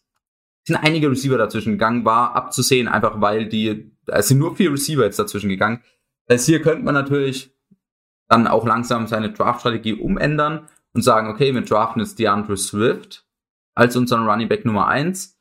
Sind 0.69 0.77
einige 0.77 1.09
Receiver 1.09 1.39
dazwischen 1.39 1.71
gegangen, 1.71 2.05
war 2.05 2.35
abzusehen, 2.35 2.87
einfach 2.87 3.19
weil 3.21 3.49
die, 3.49 3.91
es 4.05 4.27
sind 4.27 4.37
nur 4.37 4.55
vier 4.55 4.71
Receiver 4.71 5.03
jetzt 5.03 5.17
dazwischen 5.17 5.49
gegangen. 5.49 5.81
Das 6.27 6.45
hier 6.45 6.61
könnte 6.61 6.83
man 6.83 6.93
natürlich 6.93 7.51
dann 8.27 8.45
auch 8.45 8.67
langsam 8.67 9.07
seine 9.07 9.31
Draft-Strategie 9.31 9.95
umändern 9.95 10.67
und 10.93 11.01
sagen, 11.01 11.27
okay, 11.27 11.55
wir 11.55 11.63
draften 11.63 12.03
jetzt 12.03 12.19
DeAndre 12.19 12.55
Swift 12.55 13.25
als 13.73 13.95
unseren 13.95 14.27
Running 14.29 14.47
Back 14.47 14.63
Nummer 14.63 14.87
eins. 14.87 15.39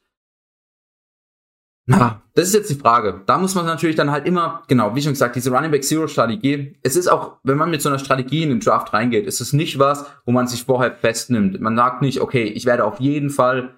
Na, 1.85 2.23
das 2.33 2.49
ist 2.49 2.55
jetzt 2.55 2.71
die 2.71 2.77
Frage. 2.77 3.21
Da 3.27 3.37
muss 3.37 3.55
man 3.55 3.67
natürlich 3.67 3.97
dann 3.97 4.11
halt 4.11 4.27
immer, 4.27 4.63
genau, 4.67 4.95
wie 4.95 5.03
schon 5.03 5.13
gesagt, 5.13 5.37
diese 5.37 5.51
Running 5.51 5.73
Back 5.73 5.85
Zero 5.85 6.07
Strategie. 6.07 6.79
Es 6.83 6.97
ist 6.97 7.09
auch, 7.09 7.37
wenn 7.43 7.59
man 7.59 7.71
mit 7.71 7.83
so 7.83 7.91
einer 7.91 7.99
Strategie 7.99 8.45
in 8.45 8.49
den 8.49 8.61
Draft 8.61 8.95
reingeht, 8.95 9.27
ist 9.27 9.43
es 9.43 9.53
nicht 9.53 9.79
was, 9.79 10.07
wo 10.25 10.33
man 10.33 10.47
sich 10.47 10.65
vorher 10.65 10.93
festnimmt. 10.93 11.61
Man 11.61 11.77
sagt 11.77 12.01
nicht, 12.01 12.23
okay, 12.23 12.45
ich 12.45 12.65
werde 12.65 12.87
auf 12.87 12.99
jeden 12.99 13.29
Fall 13.29 13.75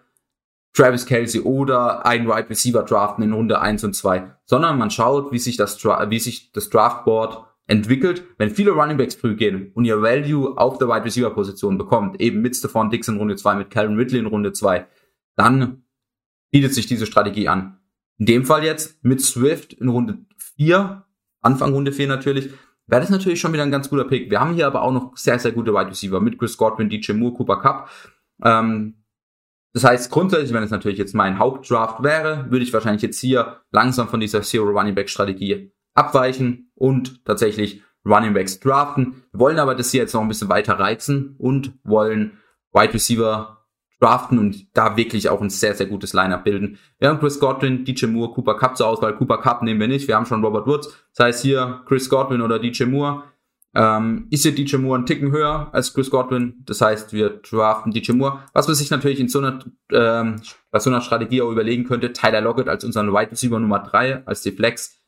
Travis 0.72 1.06
Kelsey 1.06 1.40
oder 1.40 2.06
einen 2.06 2.28
Wide 2.28 2.48
Receiver 2.48 2.82
draften 2.82 3.24
in 3.24 3.32
Runde 3.32 3.60
eins 3.60 3.82
und 3.82 3.94
zwei, 3.94 4.34
sondern 4.44 4.78
man 4.78 4.90
schaut, 4.90 5.32
wie 5.32 5.38
sich 5.38 5.56
das, 5.56 5.82
wie 5.84 6.18
sich 6.18 6.52
das 6.52 6.70
Draftboard 6.70 7.44
entwickelt, 7.66 8.24
wenn 8.38 8.50
viele 8.50 8.72
Running 8.72 8.96
Backs 8.96 9.14
früh 9.14 9.36
gehen 9.36 9.70
und 9.74 9.84
ihr 9.84 10.02
Value 10.02 10.58
auf 10.58 10.78
der 10.78 10.88
Wide 10.88 11.04
Receiver 11.04 11.30
Position 11.30 11.78
bekommt, 11.78 12.20
eben 12.20 12.42
mit 12.42 12.56
Stephon 12.56 12.90
Dix 12.90 13.08
in 13.08 13.16
Runde 13.16 13.36
2, 13.36 13.54
mit 13.54 13.70
Calvin 13.70 13.96
Ridley 13.96 14.18
in 14.18 14.26
Runde 14.26 14.52
2, 14.52 14.86
dann 15.36 15.84
bietet 16.50 16.74
sich 16.74 16.86
diese 16.86 17.06
Strategie 17.06 17.48
an. 17.48 17.78
In 18.18 18.26
dem 18.26 18.44
Fall 18.44 18.64
jetzt 18.64 19.02
mit 19.04 19.20
Swift 19.20 19.72
in 19.72 19.88
Runde 19.88 20.18
4, 20.56 21.04
Anfang 21.40 21.72
Runde 21.72 21.92
4 21.92 22.08
natürlich, 22.08 22.50
wäre 22.86 23.00
das 23.00 23.10
natürlich 23.10 23.40
schon 23.40 23.52
wieder 23.52 23.62
ein 23.62 23.70
ganz 23.70 23.88
guter 23.88 24.04
Pick. 24.04 24.30
Wir 24.30 24.40
haben 24.40 24.54
hier 24.54 24.66
aber 24.66 24.82
auch 24.82 24.92
noch 24.92 25.16
sehr, 25.16 25.38
sehr 25.38 25.52
gute 25.52 25.72
Wide 25.72 25.90
Receiver 25.90 26.20
mit 26.20 26.38
Chris 26.38 26.56
Godwin, 26.56 26.88
DJ 26.88 27.12
Moore, 27.12 27.34
Cooper 27.34 27.60
Cup. 27.60 27.88
Ähm, 28.42 28.99
das 29.72 29.84
heißt, 29.84 30.10
grundsätzlich, 30.10 30.52
wenn 30.52 30.62
es 30.62 30.70
natürlich 30.70 30.98
jetzt 30.98 31.14
mein 31.14 31.38
Hauptdraft 31.38 32.02
wäre, 32.02 32.50
würde 32.50 32.64
ich 32.64 32.72
wahrscheinlich 32.72 33.02
jetzt 33.02 33.20
hier 33.20 33.60
langsam 33.70 34.08
von 34.08 34.20
dieser 34.20 34.42
Zero 34.42 34.70
Running 34.70 34.94
Back 34.94 35.08
Strategie 35.08 35.72
abweichen 35.94 36.72
und 36.74 37.24
tatsächlich 37.24 37.82
Running 38.04 38.34
Backs 38.34 38.58
draften. 38.60 39.24
Wir 39.32 39.40
wollen 39.40 39.58
aber 39.58 39.74
das 39.74 39.90
hier 39.90 40.00
jetzt 40.00 40.14
noch 40.14 40.22
ein 40.22 40.28
bisschen 40.28 40.48
weiter 40.48 40.78
reizen 40.78 41.36
und 41.38 41.72
wollen 41.84 42.38
Wide 42.72 42.94
Receiver 42.94 43.66
draften 44.00 44.38
und 44.38 44.74
da 44.76 44.96
wirklich 44.96 45.28
auch 45.28 45.42
ein 45.42 45.50
sehr, 45.50 45.74
sehr 45.74 45.86
gutes 45.86 46.14
Lineup 46.14 46.44
bilden. 46.44 46.78
Wir 46.98 47.08
haben 47.08 47.20
Chris 47.20 47.38
Godwin, 47.38 47.84
DJ 47.84 48.06
Moore, 48.06 48.32
Cooper 48.32 48.56
Cup 48.56 48.76
zur 48.76 48.86
Auswahl. 48.86 49.14
Cooper 49.14 49.38
Cup 49.38 49.62
nehmen 49.62 49.78
wir 49.78 49.88
nicht. 49.88 50.08
Wir 50.08 50.16
haben 50.16 50.24
schon 50.24 50.42
Robert 50.42 50.66
Woods. 50.66 50.88
Das 51.14 51.26
heißt 51.26 51.42
hier 51.42 51.82
Chris 51.86 52.08
Godwin 52.08 52.40
oder 52.40 52.58
DJ 52.58 52.84
Moore. 52.84 53.24
Ähm, 53.74 54.26
ist 54.30 54.42
hier 54.42 54.54
DJ 54.54 54.76
Moore 54.76 54.98
ein 54.98 55.06
Ticken 55.06 55.30
höher 55.30 55.68
als 55.72 55.94
Chris 55.94 56.10
Godwin. 56.10 56.62
Das 56.66 56.80
heißt, 56.80 57.12
wir 57.12 57.40
draften 57.40 57.92
DJ 57.92 58.12
Moore. 58.12 58.44
Was 58.52 58.66
man 58.66 58.74
sich 58.74 58.90
natürlich 58.90 59.20
in 59.20 59.28
so 59.28 59.38
einer, 59.38 59.60
ähm, 59.92 60.42
bei 60.70 60.80
so 60.80 60.90
einer 60.90 61.00
Strategie 61.00 61.42
auch 61.42 61.52
überlegen 61.52 61.84
könnte, 61.84 62.12
Tyler 62.12 62.40
Lockett 62.40 62.68
als 62.68 62.84
unseren 62.84 63.12
Wide 63.12 63.30
Receiver 63.30 63.60
Nummer 63.60 63.78
drei 63.78 64.26
als 64.26 64.42
die 64.42 64.52
Flex 64.52 65.00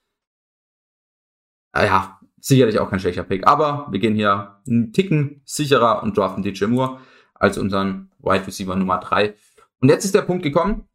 äh, 1.75 1.87
ja, 1.87 2.21
sicherlich 2.39 2.79
auch 2.79 2.91
kein 2.91 3.01
schlechter 3.01 3.25
Pick. 3.25 3.47
Aber 3.47 3.87
wir 3.91 3.99
gehen 3.99 4.15
hier 4.15 4.61
einen 4.67 4.93
Ticken 4.93 5.43
sicherer 5.45 6.03
und 6.03 6.17
draften 6.17 6.43
DJ 6.43 6.67
Moore 6.67 7.01
als 7.35 7.59
unseren 7.59 8.11
Wide 8.19 8.47
Receiver 8.47 8.77
Nummer 8.77 8.99
3. 8.99 9.35
Und 9.81 9.89
jetzt 9.89 10.05
ist 10.05 10.15
der 10.15 10.23
Punkt 10.23 10.43
gekommen. 10.43 10.89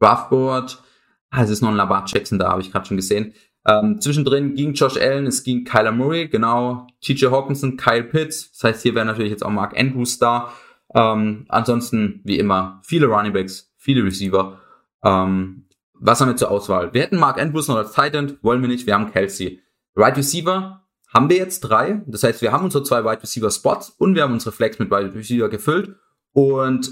Draftboard. 0.00 0.82
Ah, 1.30 1.42
es 1.42 1.50
ist 1.50 1.62
noch 1.62 1.68
ein 1.68 1.76
Lamar 1.76 2.04
Jackson 2.06 2.38
da, 2.38 2.50
habe 2.50 2.60
ich 2.60 2.72
gerade 2.72 2.86
schon 2.86 2.96
gesehen. 2.96 3.34
Ähm, 3.66 4.00
zwischendrin 4.00 4.54
ging 4.54 4.72
Josh 4.72 4.96
Allen, 4.96 5.26
es 5.26 5.42
ging 5.42 5.64
Kyler 5.64 5.92
Murray, 5.92 6.28
genau, 6.28 6.86
TJ 7.02 7.26
Hawkinson, 7.26 7.76
Kyle 7.76 8.04
Pitts. 8.04 8.52
Das 8.52 8.64
heißt, 8.64 8.82
hier 8.82 8.94
wäre 8.94 9.06
natürlich 9.06 9.30
jetzt 9.30 9.44
auch 9.44 9.50
Mark 9.50 9.78
Andrews 9.78 10.18
da. 10.18 10.52
Ähm, 10.94 11.44
ansonsten, 11.48 12.20
wie 12.24 12.38
immer, 12.38 12.80
viele 12.84 13.06
Running 13.06 13.32
Backs, 13.32 13.72
viele 13.76 14.04
Receiver. 14.04 14.60
Ähm, 15.04 15.66
was 15.94 16.20
haben 16.20 16.28
wir 16.28 16.36
zur 16.36 16.50
Auswahl? 16.50 16.92
Wir 16.94 17.02
hätten 17.02 17.18
Mark 17.18 17.40
Andrews 17.40 17.68
noch 17.68 17.76
als 17.76 17.92
Titan, 17.92 18.38
wollen 18.42 18.62
wir 18.62 18.68
nicht, 18.68 18.86
wir 18.86 18.94
haben 18.94 19.12
Kelsey. 19.12 19.60
Wide 19.94 20.16
Receiver 20.16 20.80
haben 21.12 21.28
wir 21.28 21.36
jetzt 21.36 21.60
drei. 21.60 22.02
Das 22.06 22.22
heißt, 22.22 22.40
wir 22.40 22.52
haben 22.52 22.64
unsere 22.64 22.84
zwei 22.84 23.04
Wide 23.04 23.22
Receiver 23.22 23.50
Spots 23.50 23.90
und 23.90 24.14
wir 24.14 24.22
haben 24.22 24.32
unsere 24.32 24.52
Flex 24.52 24.78
mit 24.78 24.90
Wide 24.90 25.14
Receiver 25.14 25.48
gefüllt. 25.48 25.96
Und 26.32 26.90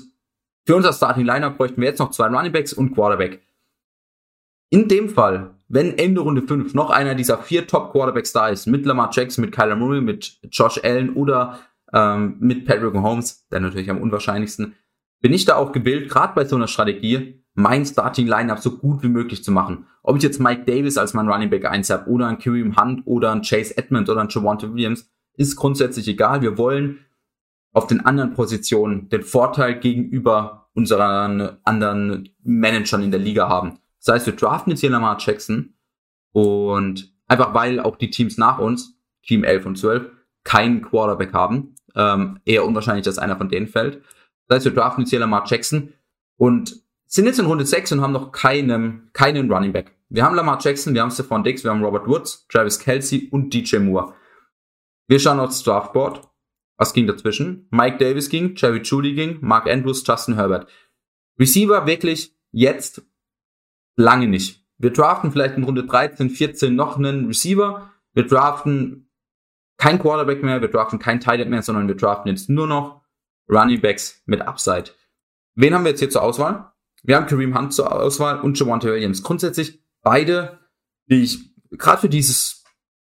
für 0.67 0.77
unser 0.77 0.93
Starting 0.93 1.25
Lineup 1.25 1.57
bräuchten 1.57 1.81
wir 1.81 1.89
jetzt 1.89 1.99
noch 1.99 2.11
zwei 2.11 2.27
Running 2.27 2.53
Backs 2.53 2.73
und 2.73 2.95
Quarterback. 2.95 3.47
In 4.71 4.89
dem 4.89 5.09
Fall, 5.09 5.55
wenn 5.69 5.99
Ende 5.99 6.23
Runde 6.23 6.43
5 6.43 6.75
noch 6.75 6.91
einer 6.91 7.15
dieser 7.15 7.39
vier 7.39 7.67
Top 7.67 7.93
Quarterbacks 7.93 8.33
da 8.33 8.49
ist, 8.49 8.67
mit 8.67 8.87
Lamar 8.87 9.11
Jackson, 9.13 9.45
mit 9.45 9.55
Kyler 9.55 9.77
Murray, 9.77 10.01
mit 10.01 10.39
Josh 10.51 10.81
Allen 10.83 11.15
oder 11.15 11.59
ähm, 11.93 12.37
mit 12.41 12.67
Patrick 12.67 12.95
Mahomes, 12.95 13.47
der 13.49 13.61
natürlich 13.61 13.91
am 13.91 14.01
unwahrscheinlichsten, 14.01 14.75
bin 15.21 15.33
ich 15.33 15.45
da 15.45 15.57
auch 15.57 15.73
gebildet, 15.73 16.11
gerade 16.11 16.35
bei 16.35 16.45
so 16.45 16.57
einer 16.57 16.69
Strategie, 16.69 17.45
mein 17.55 17.85
Starting 17.85 18.27
Lineup 18.27 18.61
so 18.61 18.79
gut 18.79 19.03
wie 19.03 19.09
möglich 19.09 19.43
zu 19.43 19.51
machen. 19.51 19.87
Ob 20.03 20.17
ich 20.17 20.23
jetzt 20.23 20.41
Mike 20.41 20.65
Davis 20.65 20.97
als 20.97 21.13
mein 21.13 21.29
Running 21.29 21.51
Back 21.51 21.65
1 21.65 21.91
habe 21.91 22.09
oder 22.09 22.29
ein 22.29 22.39
Kareem 22.39 22.77
Hunt 22.77 23.03
oder 23.05 23.33
ein 23.33 23.43
Chase 23.43 23.77
Edmond 23.77 24.09
oder 24.09 24.21
ein 24.21 24.29
Javante 24.31 24.73
Williams, 24.73 25.11
ist 25.35 25.57
grundsätzlich 25.57 26.07
egal. 26.09 26.41
Wir 26.41 26.57
wollen 26.57 27.01
auf 27.73 27.87
den 27.87 28.05
anderen 28.07 28.33
Positionen 28.33 29.09
den 29.09 29.23
Vorteil 29.23 29.79
gegenüber 29.79 30.69
unseren 30.75 31.59
anderen 31.65 32.29
Managern 32.43 33.03
in 33.03 33.11
der 33.11 33.21
Liga 33.21 33.49
haben. 33.49 33.79
Das 34.09 34.15
heißt, 34.15 34.27
wir 34.27 34.37
draften 34.37 34.71
jetzt 34.71 34.81
hier 34.81 34.89
Lamar 34.89 35.19
Jackson 35.21 35.75
und 36.33 37.13
einfach 37.27 37.53
weil 37.53 37.79
auch 37.79 37.97
die 37.97 38.09
Teams 38.09 38.39
nach 38.39 38.59
uns, 38.59 38.99
Team 39.23 39.45
11 39.45 39.67
und 39.67 39.77
12, 39.77 40.11
keinen 40.45 40.81
Quarterback 40.81 41.35
haben, 41.35 41.75
ähm, 41.95 42.41
eher 42.47 42.65
unwahrscheinlich, 42.65 43.05
dass 43.05 43.19
einer 43.19 43.37
von 43.37 43.51
denen 43.51 43.67
fällt. 43.67 44.03
Das 44.47 44.57
heißt, 44.57 44.65
wir 44.65 44.73
draften 44.73 45.03
jetzt 45.03 45.11
hier 45.11 45.19
Lamar 45.19 45.45
Jackson 45.47 45.93
und 46.39 46.83
sind 47.05 47.27
jetzt 47.27 47.39
in 47.39 47.45
Runde 47.45 47.67
6 47.67 47.93
und 47.93 48.01
haben 48.01 48.15
noch 48.15 48.33
keinen, 48.33 49.11
keinen 49.13 49.53
Running 49.53 49.75
Back. 49.75 49.95
Wir 50.09 50.25
haben 50.25 50.35
Lamar 50.35 50.59
Jackson, 50.59 50.95
wir 50.95 51.03
haben 51.03 51.11
Stephon 51.11 51.45
Diggs, 51.45 51.63
wir 51.63 51.71
haben 51.71 51.85
Robert 51.85 52.07
Woods, 52.07 52.47
Travis 52.49 52.79
Kelsey 52.79 53.29
und 53.31 53.53
DJ 53.53 53.77
Moore. 53.77 54.15
Wir 55.07 55.21
schauen 55.21 55.39
aufs 55.39 55.63
Draftboard 55.63 56.27
Was 56.79 56.95
ging 56.95 57.07
dazwischen? 57.07 57.67
Mike 57.71 57.99
Davis 57.99 58.31
ging, 58.31 58.55
Jerry 58.57 58.81
Judy 58.81 59.13
ging, 59.13 59.37
Mark 59.43 59.69
Andrews, 59.69 60.03
Justin 60.07 60.37
Herbert. 60.37 60.67
Receiver 61.39 61.87
wirklich 61.87 62.35
jetzt 62.53 63.03
lange 63.99 64.29
nicht. 64.29 64.65
Wir 64.79 64.93
draften 64.93 65.33
vielleicht 65.33 65.57
in 65.57 65.65
Runde 65.65 65.85
13, 65.85 66.31
14 66.31 66.75
noch 66.75 66.97
einen 66.97 67.27
Receiver. 67.27 67.91
Wir 68.15 68.27
draften 68.27 69.11
kein 69.77 69.99
Quarterback 69.99 70.43
mehr, 70.43 70.61
wir 70.61 70.69
draften 70.69 70.99
kein 70.99 71.21
Tight 71.21 71.47
mehr, 71.49 71.63
sondern 71.63 71.89
wir 71.89 71.97
draften 71.97 72.31
jetzt 72.31 72.49
nur 72.49 72.67
noch 72.67 73.03
Running 73.51 73.81
Backs 73.81 74.23
mit 74.27 74.41
Upside. 74.41 74.91
Wen 75.55 75.75
haben 75.75 75.85
wir 75.85 75.91
jetzt 75.91 76.01
hier 76.01 76.11
zur 76.11 76.23
Auswahl? 76.23 76.73
Wir 77.03 77.17
haben 77.17 77.27
Kareem 77.27 77.57
Hunt 77.57 77.75
zur 77.75 77.93
Auswahl 77.93 78.41
und 78.41 78.59
Javante 78.59 78.89
Williams. 78.93 79.23
Grundsätzlich 79.23 79.83
beide, 80.03 80.59
die 81.07 81.23
ich 81.23 81.55
gerade 81.71 82.01
für 82.01 82.09
dieses, 82.09 82.65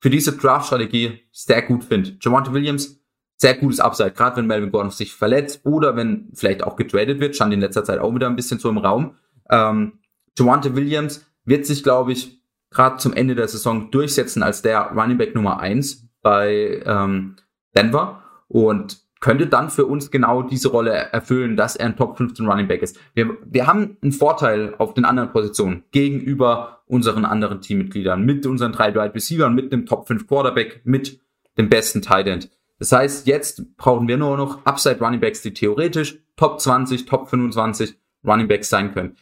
für 0.00 0.10
diese 0.10 0.36
Draft-Strategie 0.36 1.20
sehr 1.30 1.62
gut 1.62 1.84
finde. 1.84 2.16
Javante 2.20 2.52
Williams, 2.52 3.00
sehr 3.36 3.54
gutes 3.54 3.80
Upside, 3.80 4.12
gerade 4.12 4.36
wenn 4.36 4.46
Melvin 4.46 4.70
Gordon 4.70 4.90
sich 4.90 5.14
verletzt 5.14 5.64
oder 5.64 5.96
wenn 5.96 6.30
vielleicht 6.34 6.62
auch 6.62 6.76
getradet 6.76 7.20
wird, 7.20 7.36
stand 7.36 7.54
in 7.54 7.60
letzter 7.60 7.84
Zeit 7.84 7.98
auch 7.98 8.14
wieder 8.14 8.26
ein 8.26 8.36
bisschen 8.36 8.58
so 8.58 8.68
im 8.68 8.78
Raum. 8.78 9.16
Ähm, 9.50 10.00
Javante 10.38 10.74
Williams 10.74 11.26
wird 11.44 11.66
sich, 11.66 11.82
glaube 11.82 12.12
ich, 12.12 12.40
gerade 12.70 12.98
zum 12.98 13.12
Ende 13.12 13.34
der 13.34 13.48
Saison 13.48 13.90
durchsetzen 13.90 14.42
als 14.42 14.62
der 14.62 14.92
Running 14.92 15.18
Back 15.18 15.34
Nummer 15.34 15.60
eins 15.60 16.08
bei 16.22 16.82
ähm, 16.84 17.36
Denver 17.74 18.22
und 18.48 18.98
könnte 19.20 19.46
dann 19.46 19.68
für 19.68 19.84
uns 19.84 20.10
genau 20.10 20.42
diese 20.42 20.68
Rolle 20.68 20.92
erfüllen, 20.92 21.56
dass 21.56 21.76
er 21.76 21.86
ein 21.86 21.96
Top 21.96 22.16
15 22.16 22.46
Running 22.46 22.68
Back 22.68 22.82
ist. 22.82 22.98
Wir, 23.14 23.36
wir 23.44 23.66
haben 23.66 23.98
einen 24.02 24.12
Vorteil 24.12 24.74
auf 24.78 24.94
den 24.94 25.04
anderen 25.04 25.30
Positionen 25.30 25.84
gegenüber 25.90 26.82
unseren 26.86 27.24
anderen 27.24 27.60
Teammitgliedern, 27.60 28.24
mit 28.24 28.46
unseren 28.46 28.72
drei 28.72 28.94
Wide 28.94 29.14
Receivers, 29.14 29.52
mit 29.52 29.72
dem 29.72 29.84
Top 29.84 30.08
5 30.08 30.26
Quarterback, 30.26 30.80
mit 30.84 31.20
dem 31.58 31.68
besten 31.68 32.00
Tight 32.00 32.26
End. 32.26 32.50
Das 32.78 32.92
heißt, 32.92 33.26
jetzt 33.26 33.76
brauchen 33.76 34.08
wir 34.08 34.16
nur 34.16 34.38
noch 34.38 34.64
Upside 34.64 34.98
Running 35.00 35.20
Backs, 35.20 35.42
die 35.42 35.52
theoretisch 35.52 36.18
Top 36.36 36.58
20, 36.58 37.04
Top 37.04 37.28
25 37.28 37.94
Running 38.24 38.48
Backs 38.48 38.70
sein 38.70 38.92
können. 38.94 39.16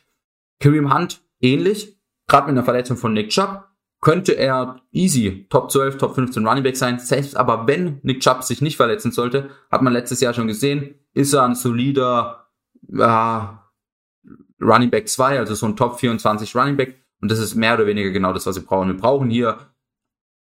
Kareem 0.61 0.93
Hunt 0.93 1.23
ähnlich, 1.41 1.99
gerade 2.27 2.47
mit 2.47 2.57
einer 2.57 2.65
Verletzung 2.65 2.97
von 2.97 3.12
Nick 3.12 3.31
Chubb, 3.31 3.65
könnte 4.00 4.33
er 4.33 4.81
easy 4.93 5.47
Top 5.50 5.71
12, 5.71 5.99
Top 5.99 6.15
15 6.15 6.47
Running 6.47 6.62
Back 6.62 6.77
sein. 6.77 6.99
Selbst 6.99 7.37
aber 7.37 7.67
wenn 7.67 8.00
Nick 8.03 8.21
Chubb 8.21 8.45
sich 8.45 8.61
nicht 8.61 8.77
verletzen 8.77 9.12
sollte, 9.12 9.50
hat 9.71 9.83
man 9.83 9.93
letztes 9.93 10.21
Jahr 10.21 10.35
schon 10.35 10.47
gesehen, 10.47 10.95
ist 11.15 11.33
er 11.33 11.45
ein 11.45 11.55
solider 11.55 12.49
äh, 12.93 13.38
Running 14.61 14.91
Back 14.91 15.09
2, 15.09 15.38
also 15.38 15.55
so 15.55 15.67
ein 15.67 15.77
Top 15.77 15.99
24 15.99 16.55
Running 16.55 16.77
Back. 16.77 16.97
Und 17.21 17.31
das 17.31 17.41
ist 17.41 17.57
mehr 17.57 17.75
oder 17.75 17.87
weniger 17.87 18.11
genau 18.11 18.33
das, 18.33 18.47
was 18.47 18.57
wir 18.57 18.65
brauchen. 18.65 18.88
Wir 18.88 18.97
brauchen 18.97 19.31
hier 19.31 19.59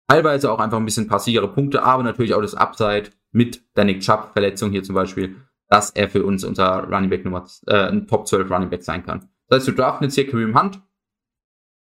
teilweise 0.08 0.52
auch 0.52 0.60
einfach 0.60 0.78
ein 0.78 0.86
bisschen 0.86 1.08
passivere 1.08 1.48
Punkte, 1.48 1.84
aber 1.84 2.04
natürlich 2.04 2.34
auch 2.34 2.42
das 2.42 2.54
Upside 2.54 3.10
mit 3.32 3.64
der 3.76 3.86
Nick 3.86 4.02
Chubb 4.02 4.34
Verletzung 4.34 4.72
hier 4.72 4.84
zum 4.84 4.96
Beispiel, 4.96 5.36
dass 5.68 5.90
er 5.90 6.10
für 6.10 6.24
uns 6.24 6.44
unser 6.44 6.84
Running 6.84 7.10
Back 7.10 7.26
Nummer, 7.26 7.46
äh, 7.66 7.88
ein 7.88 8.08
Top 8.08 8.28
12 8.28 8.50
Running 8.50 8.70
Back 8.70 8.84
sein 8.84 9.04
kann. 9.04 9.30
Das 9.48 9.60
heißt, 9.60 9.68
wir 9.68 9.76
draften 9.76 10.06
jetzt 10.06 10.16
hier 10.16 10.30
Kareem 10.30 10.60
Hunt 10.60 10.82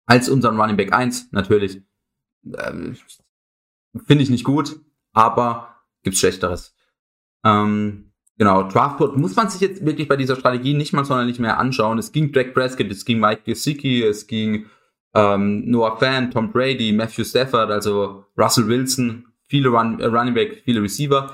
als 0.07 0.29
unseren 0.29 0.59
Running 0.59 0.77
Back 0.77 0.93
1, 0.93 1.33
natürlich. 1.33 1.83
Ähm, 2.45 2.97
Finde 4.07 4.23
ich 4.23 4.31
nicht 4.31 4.45
gut, 4.45 4.79
aber 5.13 5.77
gibt's 6.03 6.21
Schlechteres. 6.21 6.75
Ähm, 7.45 8.13
genau, 8.37 8.65
Draftboard 8.65 9.17
muss 9.17 9.37
man 9.37 9.49
sich 9.49 9.61
jetzt 9.61 9.85
wirklich 9.85 10.09
bei 10.09 10.17
dieser 10.17 10.37
Strategie 10.37 10.75
nicht 10.75 10.93
mal 10.93 11.05
sonderlich 11.05 11.39
mehr 11.39 11.59
anschauen. 11.59 11.99
Es 11.99 12.13
ging 12.13 12.33
Jack 12.33 12.55
Prescott, 12.55 12.91
es 12.91 13.05
ging 13.05 13.19
Mike 13.19 13.43
Gesicki, 13.45 14.03
es 14.03 14.27
ging 14.27 14.67
ähm, 15.15 15.69
Noah 15.69 15.97
Fan, 15.97 16.31
Tom 16.31 16.53
Brady, 16.53 16.93
Matthew 16.93 17.25
Stafford, 17.25 17.71
also 17.71 18.25
Russell 18.37 18.69
Wilson, 18.69 19.27
viele 19.49 19.71
Run, 19.71 19.99
äh, 20.01 20.07
Running 20.07 20.35
Back, 20.35 20.63
viele 20.65 20.83
Receiver. 20.83 21.33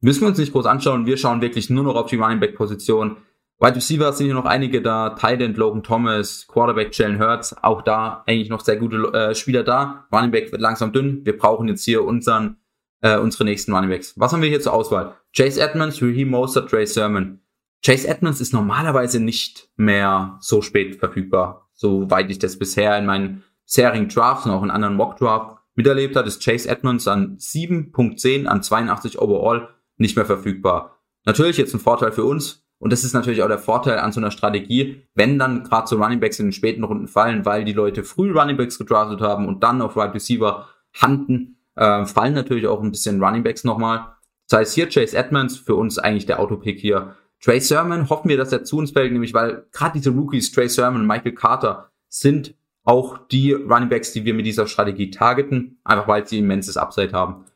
Müssen 0.00 0.20
wir 0.22 0.28
uns 0.28 0.38
nicht 0.38 0.52
groß 0.52 0.66
anschauen. 0.66 1.06
Wir 1.06 1.16
schauen 1.16 1.40
wirklich 1.40 1.68
nur 1.68 1.84
noch 1.84 1.96
auf 1.96 2.08
die 2.08 2.16
Running 2.16 2.40
Back 2.40 2.54
Position. 2.54 3.16
Wide 3.58 3.76
Receiver 3.76 4.12
sind 4.12 4.26
hier 4.26 4.34
noch 4.34 4.44
einige 4.44 4.82
da. 4.82 5.10
Tight 5.10 5.40
Logan 5.56 5.82
Thomas, 5.82 6.46
Quarterback 6.46 6.96
Jalen 6.96 7.18
Hurts. 7.18 7.56
Auch 7.62 7.80
da 7.80 8.22
eigentlich 8.26 8.50
noch 8.50 8.60
sehr 8.60 8.76
gute 8.76 8.96
äh, 9.14 9.34
Spieler 9.34 9.62
da. 9.62 10.06
Running 10.12 10.30
Back 10.30 10.52
wird 10.52 10.60
langsam 10.60 10.92
dünn. 10.92 11.24
Wir 11.24 11.38
brauchen 11.38 11.66
jetzt 11.68 11.84
hier 11.84 12.04
unseren, 12.04 12.58
äh, 13.00 13.16
unsere 13.16 13.44
nächsten 13.44 13.72
Running 13.72 13.88
Backs. 13.88 14.12
Was 14.18 14.32
haben 14.32 14.42
wir 14.42 14.50
hier 14.50 14.60
zur 14.60 14.74
Auswahl? 14.74 15.16
Chase 15.34 15.60
Edmonds, 15.60 16.02
Raheem 16.02 16.28
Mostert, 16.28 16.68
Trey 16.68 16.86
Sermon. 16.86 17.40
Chase 17.82 18.06
Edmonds 18.06 18.42
ist 18.42 18.52
normalerweise 18.52 19.20
nicht 19.20 19.70
mehr 19.76 20.36
so 20.40 20.60
spät 20.60 20.96
verfügbar. 20.96 21.70
Soweit 21.72 22.30
ich 22.30 22.38
das 22.38 22.58
bisher 22.58 22.98
in 22.98 23.06
meinen 23.06 23.42
bisherigen 23.64 24.08
Drafts 24.08 24.44
und 24.44 24.52
auch 24.52 24.62
in 24.62 24.70
anderen 24.70 24.96
Mock 24.96 25.16
Draft 25.16 25.58
miterlebt 25.74 26.14
habe, 26.16 26.28
ist 26.28 26.44
Chase 26.44 26.68
Edmonds 26.68 27.08
an 27.08 27.38
7.10 27.38 28.46
an 28.46 28.62
82 28.62 29.18
overall 29.18 29.68
nicht 29.96 30.16
mehr 30.16 30.26
verfügbar. 30.26 30.98
Natürlich 31.24 31.56
jetzt 31.56 31.74
ein 31.74 31.80
Vorteil 31.80 32.12
für 32.12 32.24
uns, 32.24 32.65
und 32.78 32.92
das 32.92 33.04
ist 33.04 33.14
natürlich 33.14 33.42
auch 33.42 33.48
der 33.48 33.58
Vorteil 33.58 33.98
an 33.98 34.12
so 34.12 34.20
einer 34.20 34.30
Strategie, 34.30 35.02
wenn 35.14 35.38
dann 35.38 35.64
gerade 35.64 35.86
so 35.88 35.96
Runningbacks 35.96 36.38
in 36.38 36.46
den 36.46 36.52
späten 36.52 36.84
Runden 36.84 37.08
fallen, 37.08 37.44
weil 37.44 37.64
die 37.64 37.72
Leute 37.72 38.04
früh 38.04 38.32
Runningbacks 38.32 38.78
gedraftet 38.78 39.20
haben 39.20 39.48
und 39.48 39.62
dann 39.62 39.80
auf 39.80 39.96
Wide 39.96 40.14
Receiver 40.14 40.68
handen, 40.94 41.58
äh, 41.74 42.04
fallen 42.04 42.34
natürlich 42.34 42.66
auch 42.66 42.82
ein 42.82 42.90
bisschen 42.90 43.22
Runningbacks 43.22 43.64
nochmal. 43.64 44.16
Das 44.48 44.60
heißt 44.60 44.74
hier 44.74 44.88
Chase 44.88 45.16
Edmonds, 45.16 45.56
für 45.56 45.74
uns 45.74 45.98
eigentlich 45.98 46.26
der 46.26 46.38
Autopick 46.38 46.78
hier. 46.78 47.16
Trey 47.42 47.60
Sermon, 47.60 48.08
hoffen 48.08 48.28
wir, 48.28 48.36
dass 48.36 48.52
er 48.52 48.64
zu 48.64 48.78
uns 48.78 48.92
fällt, 48.92 49.12
nämlich 49.12 49.34
weil 49.34 49.66
gerade 49.72 49.94
diese 49.94 50.10
Rookies, 50.10 50.52
Trey 50.52 50.68
Sermon 50.68 51.06
Michael 51.06 51.32
Carter, 51.32 51.90
sind 52.08 52.54
auch 52.84 53.18
die 53.28 53.52
Runningbacks, 53.52 54.12
die 54.12 54.24
wir 54.24 54.34
mit 54.34 54.46
dieser 54.46 54.66
Strategie 54.66 55.10
targeten, 55.10 55.80
einfach 55.82 56.08
weil 56.08 56.26
sie 56.26 56.38
immenses 56.38 56.76
Upside 56.76 57.12
haben. 57.12 57.46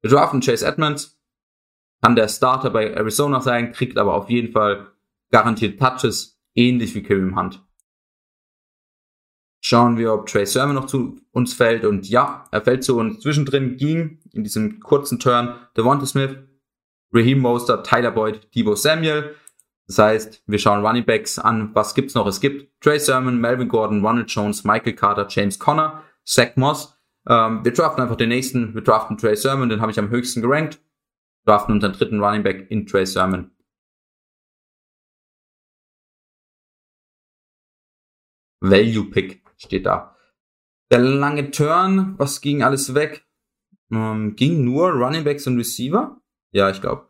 Wir 0.00 0.10
draften 0.10 0.40
Chase 0.40 0.66
Edmonds, 0.66 1.19
kann 2.02 2.16
der 2.16 2.28
Starter 2.28 2.70
bei 2.70 2.92
Arizona 2.92 3.40
sein, 3.40 3.72
kriegt 3.72 3.98
aber 3.98 4.14
auf 4.14 4.30
jeden 4.30 4.52
Fall 4.52 4.88
garantiert 5.30 5.78
Touches, 5.78 6.40
ähnlich 6.54 6.94
wie 6.94 7.02
Kareem 7.02 7.38
Hunt. 7.38 7.62
Schauen 9.62 9.98
wir, 9.98 10.14
ob 10.14 10.26
Trey 10.26 10.46
Sermon 10.46 10.74
noch 10.74 10.86
zu 10.86 11.20
uns 11.32 11.52
fällt. 11.52 11.84
Und 11.84 12.08
ja, 12.08 12.44
er 12.50 12.62
fällt 12.62 12.82
zu 12.82 12.96
uns. 12.96 13.20
Zwischendrin 13.20 13.76
ging 13.76 14.18
in 14.32 14.42
diesem 14.42 14.80
kurzen 14.80 15.18
Turn 15.18 15.54
Devonta 15.76 16.06
Smith, 16.06 16.36
Raheem 17.12 17.40
Mostert, 17.40 17.86
Tyler 17.86 18.10
Boyd, 18.10 18.48
Debo 18.54 18.74
Samuel. 18.74 19.34
Das 19.86 19.98
heißt, 19.98 20.42
wir 20.46 20.58
schauen 20.58 20.84
Running 20.84 21.04
Backs 21.04 21.38
an. 21.38 21.74
Was 21.74 21.94
gibt's 21.94 22.14
noch? 22.14 22.26
Es 22.26 22.40
gibt 22.40 22.80
Trey 22.80 22.98
Sermon, 22.98 23.38
Melvin 23.38 23.68
Gordon, 23.68 24.04
Ronald 24.04 24.30
Jones, 24.30 24.64
Michael 24.64 24.94
Carter, 24.94 25.26
James 25.28 25.58
Conner, 25.58 26.04
Zach 26.24 26.56
Moss. 26.56 26.96
Ähm, 27.28 27.62
wir 27.62 27.72
draften 27.72 28.02
einfach 28.02 28.16
den 28.16 28.30
nächsten. 28.30 28.74
Wir 28.74 28.82
draften 28.82 29.18
Trey 29.18 29.36
Sermon, 29.36 29.68
den 29.68 29.82
habe 29.82 29.92
ich 29.92 29.98
am 29.98 30.08
höchsten 30.08 30.40
gerankt 30.40 30.80
draften 31.46 31.74
unseren 31.74 31.92
dritten 31.92 32.22
Running 32.22 32.42
Back 32.42 32.70
in 32.70 32.86
Trey 32.86 33.06
Sermon. 33.06 33.50
Value 38.60 39.04
Pick 39.10 39.42
steht 39.56 39.86
da. 39.86 40.16
Der 40.90 40.98
lange 40.98 41.50
Turn, 41.50 42.14
was 42.18 42.40
ging 42.40 42.62
alles 42.62 42.94
weg? 42.94 43.26
Ähm, 43.90 44.36
ging 44.36 44.64
nur 44.64 44.90
Running 44.90 45.24
Backs 45.24 45.46
und 45.46 45.56
Receiver? 45.56 46.20
Ja, 46.52 46.70
ich 46.70 46.80
glaube. 46.80 47.08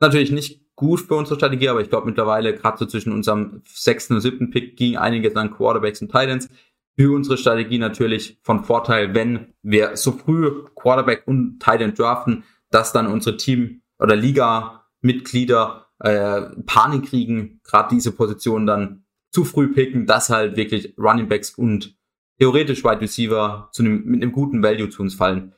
Natürlich 0.00 0.32
nicht 0.32 0.74
gut 0.74 1.00
für 1.00 1.14
unsere 1.14 1.36
Strategie, 1.36 1.68
aber 1.68 1.80
ich 1.80 1.90
glaube 1.90 2.06
mittlerweile, 2.06 2.54
gerade 2.54 2.78
so 2.78 2.86
zwischen 2.86 3.12
unserem 3.12 3.62
sechsten 3.66 4.14
und 4.14 4.20
siebten 4.20 4.50
Pick, 4.50 4.76
ging 4.76 4.96
einiges 4.96 5.36
an 5.36 5.52
Quarterbacks 5.52 6.02
und 6.02 6.10
Titans. 6.10 6.48
Für 6.96 7.14
unsere 7.14 7.38
Strategie 7.38 7.78
natürlich 7.78 8.38
von 8.42 8.64
Vorteil, 8.64 9.14
wenn 9.14 9.54
wir 9.62 9.96
so 9.96 10.12
früh 10.12 10.64
Quarterback 10.74 11.22
und 11.26 11.60
Titan 11.60 11.94
draften, 11.94 12.44
dass 12.74 12.92
dann 12.92 13.06
unsere 13.06 13.36
Team- 13.36 13.82
oder 13.98 14.16
Liga-Mitglieder 14.16 15.86
äh, 16.00 16.42
Panik 16.66 17.06
kriegen, 17.06 17.60
gerade 17.64 17.94
diese 17.94 18.12
Position 18.12 18.66
dann 18.66 19.04
zu 19.30 19.44
früh 19.44 19.72
picken, 19.72 20.06
dass 20.06 20.30
halt 20.30 20.56
wirklich 20.56 20.94
Running 20.98 21.28
Backs 21.28 21.50
und 21.50 21.96
theoretisch 22.38 22.84
Wide 22.84 23.00
Receiver 23.00 23.68
zu 23.72 23.82
einem, 23.82 24.04
mit 24.04 24.22
einem 24.22 24.32
guten 24.32 24.62
Value 24.62 24.90
zu 24.90 25.02
uns 25.02 25.14
fallen. 25.14 25.54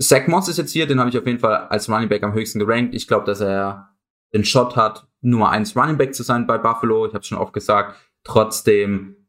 Zach 0.00 0.26
Moss 0.26 0.48
ist 0.48 0.58
jetzt 0.58 0.72
hier, 0.72 0.86
den 0.86 0.98
habe 0.98 1.10
ich 1.10 1.18
auf 1.18 1.26
jeden 1.26 1.38
Fall 1.38 1.68
als 1.68 1.88
Running 1.88 2.08
Back 2.08 2.22
am 2.22 2.32
höchsten 2.32 2.58
gerankt. 2.58 2.94
Ich 2.94 3.06
glaube, 3.06 3.26
dass 3.26 3.40
er 3.40 3.94
den 4.32 4.44
Shot 4.44 4.76
hat, 4.76 5.06
Nummer 5.20 5.50
eins 5.50 5.76
Running 5.76 5.96
Back 5.96 6.14
zu 6.14 6.22
sein 6.22 6.46
bei 6.46 6.58
Buffalo. 6.58 7.06
Ich 7.06 7.14
habe 7.14 7.24
schon 7.24 7.38
oft 7.38 7.52
gesagt. 7.52 7.96
Trotzdem, 8.24 9.28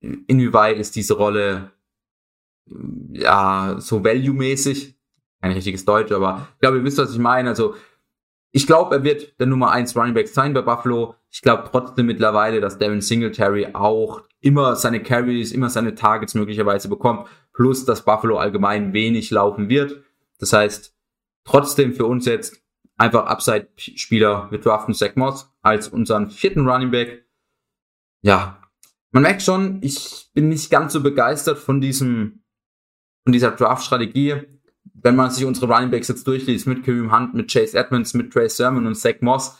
inwieweit 0.00 0.78
ist 0.78 0.96
diese 0.96 1.14
Rolle 1.14 1.72
ja 3.12 3.76
so 3.78 4.04
value-mäßig? 4.04 4.99
Kein 5.40 5.52
richtiges 5.52 5.84
Deutsch, 5.84 6.12
aber 6.12 6.48
ich 6.54 6.60
glaube, 6.60 6.78
ihr 6.78 6.84
wisst, 6.84 6.98
was 6.98 7.12
ich 7.12 7.18
meine. 7.18 7.48
Also 7.48 7.74
ich 8.52 8.66
glaube, 8.66 8.96
er 8.96 9.04
wird 9.04 9.38
der 9.38 9.46
Nummer 9.46 9.70
1 9.70 9.96
Running 9.96 10.14
Back 10.14 10.28
sein 10.28 10.52
bei 10.52 10.62
Buffalo. 10.62 11.14
Ich 11.30 11.40
glaube 11.40 11.68
trotzdem 11.70 12.06
mittlerweile, 12.06 12.60
dass 12.60 12.78
Devin 12.78 13.00
Singletary 13.00 13.68
auch 13.72 14.22
immer 14.40 14.74
seine 14.76 15.02
Carries, 15.02 15.52
immer 15.52 15.70
seine 15.70 15.94
Targets 15.94 16.34
möglicherweise 16.34 16.88
bekommt, 16.88 17.28
plus 17.52 17.84
dass 17.84 18.04
Buffalo 18.04 18.38
allgemein 18.38 18.92
wenig 18.92 19.30
laufen 19.30 19.68
wird. 19.68 20.02
Das 20.38 20.52
heißt, 20.52 20.94
trotzdem 21.44 21.92
für 21.94 22.06
uns 22.06 22.26
jetzt 22.26 22.60
einfach 22.96 23.26
Upside-Spieler. 23.26 24.48
Wir 24.50 24.58
draften 24.58 24.94
Zach 24.94 25.14
Moss 25.14 25.50
als 25.62 25.88
unseren 25.88 26.30
vierten 26.30 26.68
Running 26.68 26.90
Back. 26.90 27.24
Ja, 28.22 28.60
man 29.12 29.22
merkt 29.22 29.42
schon, 29.42 29.78
ich 29.82 30.30
bin 30.34 30.48
nicht 30.48 30.70
ganz 30.70 30.92
so 30.92 31.02
begeistert 31.02 31.58
von 31.58 31.80
diesem, 31.80 32.42
von 33.24 33.32
dieser 33.32 33.52
Draft-Strategie 33.52 34.42
wenn 34.84 35.16
man 35.16 35.30
sich 35.30 35.44
unsere 35.44 35.72
Running 35.72 35.90
Backs 35.90 36.08
jetzt 36.08 36.26
durchliest, 36.26 36.66
mit 36.66 36.84
Kareem 36.84 37.12
Hunt, 37.12 37.34
mit 37.34 37.50
Chase 37.50 37.78
Edmonds, 37.78 38.14
mit 38.14 38.32
Trey 38.32 38.48
Sermon 38.48 38.86
und 38.86 38.94
Zach 38.94 39.20
Moss, 39.20 39.58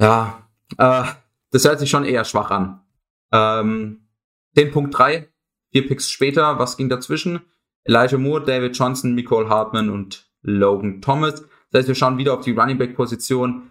ja, 0.00 0.48
äh, 0.78 1.04
das 1.50 1.64
hört 1.64 1.78
sich 1.78 1.90
schon 1.90 2.04
eher 2.04 2.24
schwach 2.24 2.50
an. 2.50 2.80
Ähm, 3.32 4.08
10.3, 4.56 5.28
vier 5.72 5.88
Picks 5.88 6.10
später, 6.10 6.58
was 6.58 6.76
ging 6.76 6.88
dazwischen? 6.88 7.40
Elijah 7.84 8.18
Moore, 8.18 8.44
David 8.44 8.76
Johnson, 8.76 9.14
Nicole 9.14 9.48
Hartman 9.48 9.90
und 9.90 10.30
Logan 10.42 11.02
Thomas. 11.02 11.42
Das 11.70 11.80
heißt, 11.80 11.88
wir 11.88 11.94
schauen 11.94 12.18
wieder 12.18 12.34
auf 12.34 12.44
die 12.44 12.52
Running 12.52 12.78
Back 12.78 12.96
Position. 12.96 13.70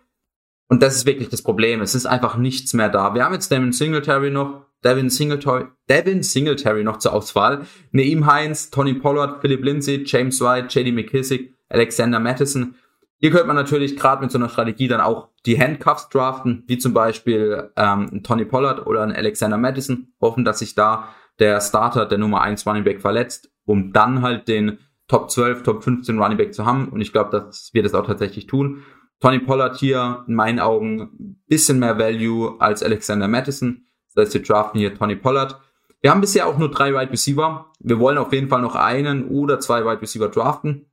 Und 0.67 0.81
das 0.81 0.95
ist 0.95 1.05
wirklich 1.05 1.29
das 1.29 1.41
Problem. 1.41 1.81
Es 1.81 1.95
ist 1.95 2.05
einfach 2.05 2.37
nichts 2.37 2.73
mehr 2.73 2.89
da. 2.89 3.13
Wir 3.13 3.23
haben 3.23 3.33
jetzt 3.33 3.51
Devin 3.51 3.71
Singletary 3.71 4.31
noch, 4.31 4.65
Devin 4.83 5.09
Singletary, 5.09 5.65
Devin 5.89 6.23
Singletary 6.23 6.83
noch 6.83 6.97
zur 6.97 7.13
Auswahl. 7.13 7.65
Neim 7.91 8.25
Heinz, 8.25 8.69
Tony 8.69 8.93
Pollard, 8.93 9.41
Philip 9.41 9.63
Lindsay, 9.63 10.03
James 10.05 10.41
White, 10.41 10.67
JD 10.69 10.93
McKissick, 10.93 11.55
Alexander 11.69 12.19
Madison. 12.19 12.75
Hier 13.19 13.31
könnte 13.31 13.47
man 13.47 13.55
natürlich 13.55 13.95
gerade 13.95 14.21
mit 14.21 14.31
so 14.31 14.37
einer 14.37 14.49
Strategie 14.49 14.87
dann 14.87 14.99
auch 14.99 15.29
die 15.45 15.57
Handcuffs 15.59 16.09
draften, 16.09 16.63
wie 16.67 16.77
zum 16.77 16.93
Beispiel 16.93 17.71
ähm, 17.77 18.21
Tony 18.23 18.45
Pollard 18.45 18.85
oder 18.85 19.01
ein 19.01 19.13
Alexander 19.13 19.57
Madison. 19.57 20.13
Hoffen, 20.19 20.43
dass 20.43 20.59
sich 20.59 20.75
da 20.75 21.09
der 21.39 21.61
Starter, 21.61 22.05
der 22.05 22.17
Nummer 22.17 22.41
1 22.41 22.67
Running 22.67 22.83
Back 22.83 23.01
verletzt, 23.01 23.49
um 23.65 23.93
dann 23.93 24.21
halt 24.21 24.47
den 24.47 24.79
Top 25.07 25.31
12, 25.31 25.63
Top 25.63 25.83
15 25.83 26.19
Running 26.19 26.37
Back 26.37 26.53
zu 26.53 26.65
haben. 26.65 26.89
Und 26.89 27.01
ich 27.01 27.11
glaube, 27.11 27.31
dass 27.31 27.69
wir 27.73 27.83
das 27.83 27.93
auch 27.93 28.05
tatsächlich 28.05 28.47
tun. 28.47 28.83
Tony 29.19 29.39
Pollard 29.39 29.77
hier 29.77 30.25
in 30.27 30.35
meinen 30.35 30.59
Augen 30.59 31.39
bisschen 31.47 31.79
mehr 31.79 31.97
Value 31.97 32.55
als 32.59 32.83
Alexander 32.83 33.27
Madison. 33.27 33.85
Das 34.13 34.25
heißt, 34.25 34.33
wir 34.35 34.43
draften 34.43 34.79
hier 34.79 34.95
Tony 34.95 35.15
Pollard. 35.15 35.59
Wir 36.01 36.11
haben 36.11 36.21
bisher 36.21 36.47
auch 36.47 36.57
nur 36.57 36.69
drei 36.69 36.93
Wide 36.93 37.11
Receiver. 37.11 37.71
Wir 37.79 37.99
wollen 37.99 38.17
auf 38.17 38.33
jeden 38.33 38.49
Fall 38.49 38.61
noch 38.61 38.75
einen 38.75 39.27
oder 39.27 39.59
zwei 39.59 39.85
Wide 39.85 40.01
Receiver 40.01 40.29
draften. 40.29 40.85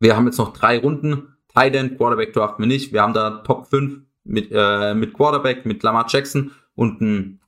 Wir 0.00 0.16
haben 0.16 0.26
jetzt 0.26 0.38
noch 0.38 0.52
drei 0.52 0.78
Runden. 0.78 1.36
Tight 1.48 1.76
End, 1.76 1.98
Quarterback 1.98 2.32
draften 2.32 2.62
wir 2.62 2.66
nicht. 2.66 2.92
Wir 2.92 3.02
haben 3.02 3.12
da 3.12 3.42
Top 3.42 3.66
5 3.68 4.00
mit, 4.24 4.48
äh, 4.50 4.94
mit 4.94 5.12
Quarterback, 5.12 5.66
mit 5.66 5.82
Lamar 5.82 6.06
Jackson 6.08 6.52
und 6.74 7.00
ein, 7.00 7.40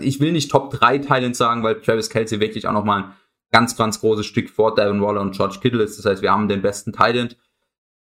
ich 0.00 0.20
will 0.20 0.32
nicht 0.32 0.50
Top 0.50 0.70
3 0.70 0.98
Tight 0.98 1.36
sagen, 1.36 1.62
weil 1.62 1.80
Travis 1.80 2.10
Kelsey 2.10 2.40
wirklich 2.40 2.66
auch 2.66 2.72
nochmal 2.72 3.02
ein 3.02 3.12
ganz, 3.50 3.76
ganz 3.76 4.00
großes 4.00 4.26
Stück 4.26 4.50
vor 4.50 4.74
Devin 4.74 5.02
Waller 5.02 5.20
und 5.20 5.36
George 5.36 5.58
Kittle 5.60 5.82
ist. 5.82 5.98
Das 5.98 6.06
heißt, 6.06 6.22
wir 6.22 6.32
haben 6.32 6.48
den 6.48 6.62
besten 6.62 6.92
Tight. 6.92 7.36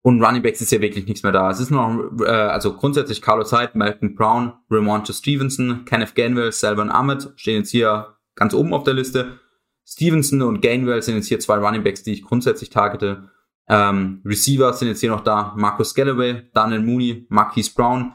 Und 0.04 0.24
Running 0.24 0.42
Backs 0.42 0.62
ist 0.62 0.72
ja 0.72 0.82
wirklich 0.82 1.06
nichts 1.06 1.22
mehr 1.22 1.32
da. 1.32 1.52
Es 1.52 1.60
ist 1.60 1.70
noch, 1.70 2.12
äh, 2.22 2.26
also 2.26 2.74
grundsätzlich 2.74 3.22
Carlos 3.22 3.52
Hyde, 3.52 3.72
Malcolm 3.76 4.16
Brown, 4.16 4.54
Ramonte 4.70 5.14
Stevenson, 5.14 5.86
Kenneth 5.86 6.16
Gainwell, 6.16 6.52
Selvin 6.52 6.90
Ahmed 6.90 7.32
stehen 7.36 7.60
jetzt 7.60 7.70
hier 7.70 8.16
ganz 8.36 8.54
oben 8.54 8.74
auf 8.74 8.84
der 8.84 8.96
Liste. 8.96 9.40
Stevenson 9.86 10.42
und 10.42 10.62
Gainwell 10.62 11.02
sind 11.02 11.16
jetzt 11.16 11.28
hier 11.28 11.40
zwei 11.40 11.58
Running 11.58 11.84
Backs, 11.84 12.04
die 12.04 12.14
ich 12.14 12.24
grundsätzlich 12.24 12.70
targete. 12.70 13.30
Ähm, 13.68 14.22
Receiver 14.26 14.74
sind 14.74 14.88
jetzt 14.88 15.02
hier 15.02 15.12
noch 15.12 15.22
da. 15.22 15.54
Marcus 15.56 15.94
Galloway, 15.94 16.50
Daniel 16.54 16.82
Mooney, 16.82 17.28
Marquise 17.30 17.72
Brown. 17.76 18.14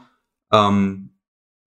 Ähm, 0.51 1.17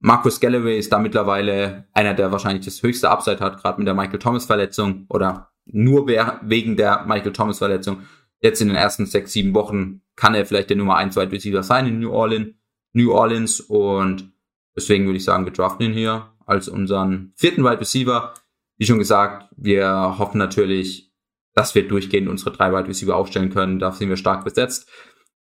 Marcus 0.00 0.40
Galloway 0.40 0.78
ist 0.78 0.92
da 0.92 0.98
mittlerweile 0.98 1.86
einer, 1.92 2.14
der 2.14 2.32
wahrscheinlich 2.32 2.64
das 2.64 2.82
höchste 2.82 3.10
Upside 3.10 3.40
hat, 3.40 3.62
gerade 3.62 3.78
mit 3.78 3.86
der 3.86 3.94
Michael 3.94 4.18
Thomas 4.18 4.46
Verletzung 4.46 5.06
oder 5.08 5.50
nur 5.66 6.06
wegen 6.06 6.76
der 6.76 7.04
Michael 7.06 7.32
Thomas 7.32 7.58
Verletzung 7.58 8.02
jetzt 8.40 8.60
in 8.60 8.68
den 8.68 8.76
ersten 8.76 9.06
sechs, 9.06 9.32
sieben 9.32 9.54
Wochen 9.54 10.02
kann 10.16 10.34
er 10.34 10.46
vielleicht 10.46 10.70
der 10.70 10.76
Nummer 10.76 10.96
1 10.96 11.16
Wide 11.16 11.32
Receiver 11.32 11.62
sein 11.62 11.86
in 11.86 12.00
New 12.00 12.12
Orleans, 12.12 12.54
New 12.92 13.12
Orleans 13.12 13.60
und 13.60 14.32
deswegen 14.76 15.06
würde 15.06 15.18
ich 15.18 15.24
sagen, 15.24 15.44
wir 15.44 15.52
draften 15.52 15.86
ihn 15.86 15.92
hier 15.92 16.32
als 16.46 16.68
unseren 16.68 17.32
vierten 17.36 17.64
Wide 17.64 17.80
Receiver. 17.80 18.34
Wie 18.76 18.86
schon 18.86 18.98
gesagt, 18.98 19.48
wir 19.56 20.16
hoffen 20.18 20.38
natürlich, 20.38 21.12
dass 21.54 21.74
wir 21.74 21.86
durchgehend 21.86 22.28
unsere 22.28 22.50
drei 22.52 22.72
Wide 22.72 22.88
Receiver 22.88 23.16
aufstellen 23.16 23.50
können. 23.50 23.78
Da 23.78 23.92
sind 23.92 24.08
wir 24.08 24.16
stark 24.16 24.44
besetzt. 24.44 24.88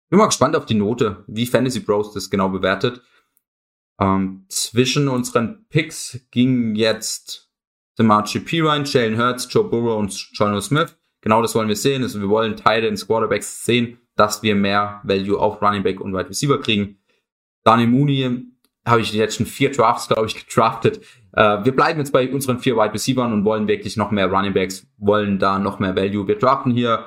Bin 0.10 0.20
mal 0.20 0.26
gespannt 0.26 0.56
auf 0.56 0.66
die 0.66 0.76
Note, 0.76 1.24
wie 1.28 1.46
Fantasy 1.46 1.80
Bros 1.80 2.14
das 2.14 2.30
genau 2.30 2.50
bewertet. 2.50 3.02
Ähm, 4.00 4.46
zwischen 4.50 5.08
unseren 5.08 5.66
Picks 5.70 6.20
ging 6.32 6.76
jetzt 6.76 7.52
Demachi 7.98 8.40
Pirine, 8.40 8.86
Jalen 8.86 9.18
Hurts, 9.18 9.48
Joe 9.52 9.66
Burrow 9.66 10.00
und 10.00 10.12
Jono 10.34 10.62
Smith. 10.62 10.99
Genau 11.22 11.42
das 11.42 11.56
wollen 11.56 11.68
wir 11.68 11.76
sehen. 11.76 12.04
Also 12.04 12.22
wir 12.22 12.30
wollen 12.30 12.56
Teile 12.56 12.88
in 12.88 12.96
Quarterbacks 12.96 13.66
sehen, 13.66 14.00
dass 14.16 14.44
wir 14.44 14.56
mehr 14.56 15.02
Value 15.04 15.40
auf 15.40 15.62
Running 15.62 15.84
Back 15.84 16.00
und 16.02 16.14
Wide 16.14 16.30
Receiver 16.30 16.60
kriegen. 16.60 16.98
Daniel 17.64 17.90
Mooney 17.90 18.46
habe 18.86 19.02
ich 19.02 19.14
jetzt 19.14 19.36
schon 19.36 19.46
vier 19.46 19.72
Drafts, 19.72 20.08
glaube 20.08 20.28
ich, 20.28 20.36
gedraftet. 20.48 21.02
Äh, 21.34 21.64
wir 21.64 21.76
bleiben 21.76 22.00
jetzt 22.00 22.12
bei 22.12 22.30
unseren 22.32 22.60
vier 22.60 22.76
Wide 22.76 22.94
Receivers 22.94 23.32
und 23.32 23.46
wollen 23.46 23.68
wirklich 23.68 23.98
noch 23.98 24.12
mehr 24.12 24.32
Running 24.32 24.54
Backs, 24.54 24.88
wollen 24.98 25.40
da 25.40 25.60
noch 25.60 25.80
mehr 25.80 25.96
Value. 25.96 26.28
Wir 26.28 26.38
draften 26.38 26.72
hier 26.72 27.06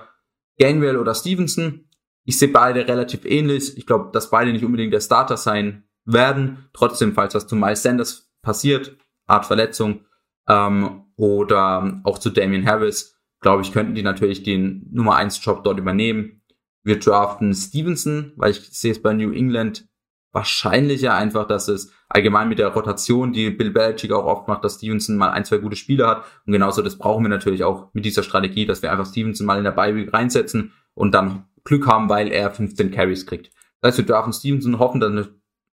Gainwell 0.58 0.96
oder 0.96 1.14
Stevenson. 1.14 1.88
Ich 2.24 2.38
sehe 2.38 2.48
beide 2.48 2.86
relativ 2.86 3.24
ähnlich. 3.24 3.76
Ich 3.76 3.86
glaube, 3.86 4.10
dass 4.12 4.30
beide 4.30 4.52
nicht 4.52 4.64
unbedingt 4.64 4.92
der 4.92 5.00
Starter 5.00 5.36
sein 5.36 5.84
werden. 6.04 6.68
Trotzdem, 6.72 7.14
falls 7.14 7.34
was 7.34 7.46
zu 7.46 7.56
Miles 7.56 7.82
Sanders 7.82 8.30
passiert, 8.42 8.96
Art 9.26 9.46
Verletzung, 9.46 10.04
ähm, 10.48 11.04
oder 11.16 12.00
auch 12.04 12.18
zu 12.18 12.30
Damian 12.30 12.66
Harris, 12.66 13.16
glaube 13.42 13.62
ich, 13.62 13.72
könnten 13.72 13.94
die 13.94 14.02
natürlich 14.02 14.42
den 14.42 14.88
Nummer 14.90 15.16
1 15.16 15.44
Job 15.44 15.62
dort 15.64 15.78
übernehmen. 15.78 16.42
Wir 16.84 16.98
draften 16.98 17.52
Stevenson, 17.54 18.32
weil 18.36 18.52
ich 18.52 18.60
sehe 18.70 18.92
es 18.92 19.02
bei 19.02 19.12
New 19.12 19.32
England 19.32 19.86
wahrscheinlicher 20.32 21.14
einfach, 21.14 21.46
dass 21.46 21.68
es 21.68 21.92
allgemein 22.08 22.48
mit 22.48 22.58
der 22.58 22.68
Rotation, 22.68 23.32
die 23.32 23.50
Bill 23.50 23.70
Belichick 23.70 24.12
auch 24.12 24.24
oft 24.24 24.48
macht, 24.48 24.64
dass 24.64 24.76
Stevenson 24.76 25.16
mal 25.16 25.30
ein, 25.30 25.44
zwei 25.44 25.58
gute 25.58 25.76
Spiele 25.76 26.06
hat. 26.06 26.24
Und 26.46 26.52
genauso 26.52 26.82
das 26.82 26.96
brauchen 26.96 27.24
wir 27.24 27.28
natürlich 27.28 27.64
auch 27.64 27.92
mit 27.92 28.04
dieser 28.04 28.22
Strategie, 28.22 28.64
dass 28.64 28.80
wir 28.80 28.90
einfach 28.90 29.06
Stevenson 29.06 29.46
mal 29.46 29.58
in 29.58 29.64
der 29.64 29.72
Bye 29.72 30.08
reinsetzen 30.10 30.72
und 30.94 31.12
dann 31.12 31.44
Glück 31.64 31.86
haben, 31.86 32.08
weil 32.08 32.28
er 32.28 32.50
15 32.50 32.90
Carries 32.90 33.26
kriegt. 33.26 33.52
Das 33.80 33.90
heißt, 33.90 33.98
wir 33.98 34.06
draften 34.06 34.32
Stevenson, 34.32 34.78
hoffen, 34.78 35.00
dass 35.00 35.28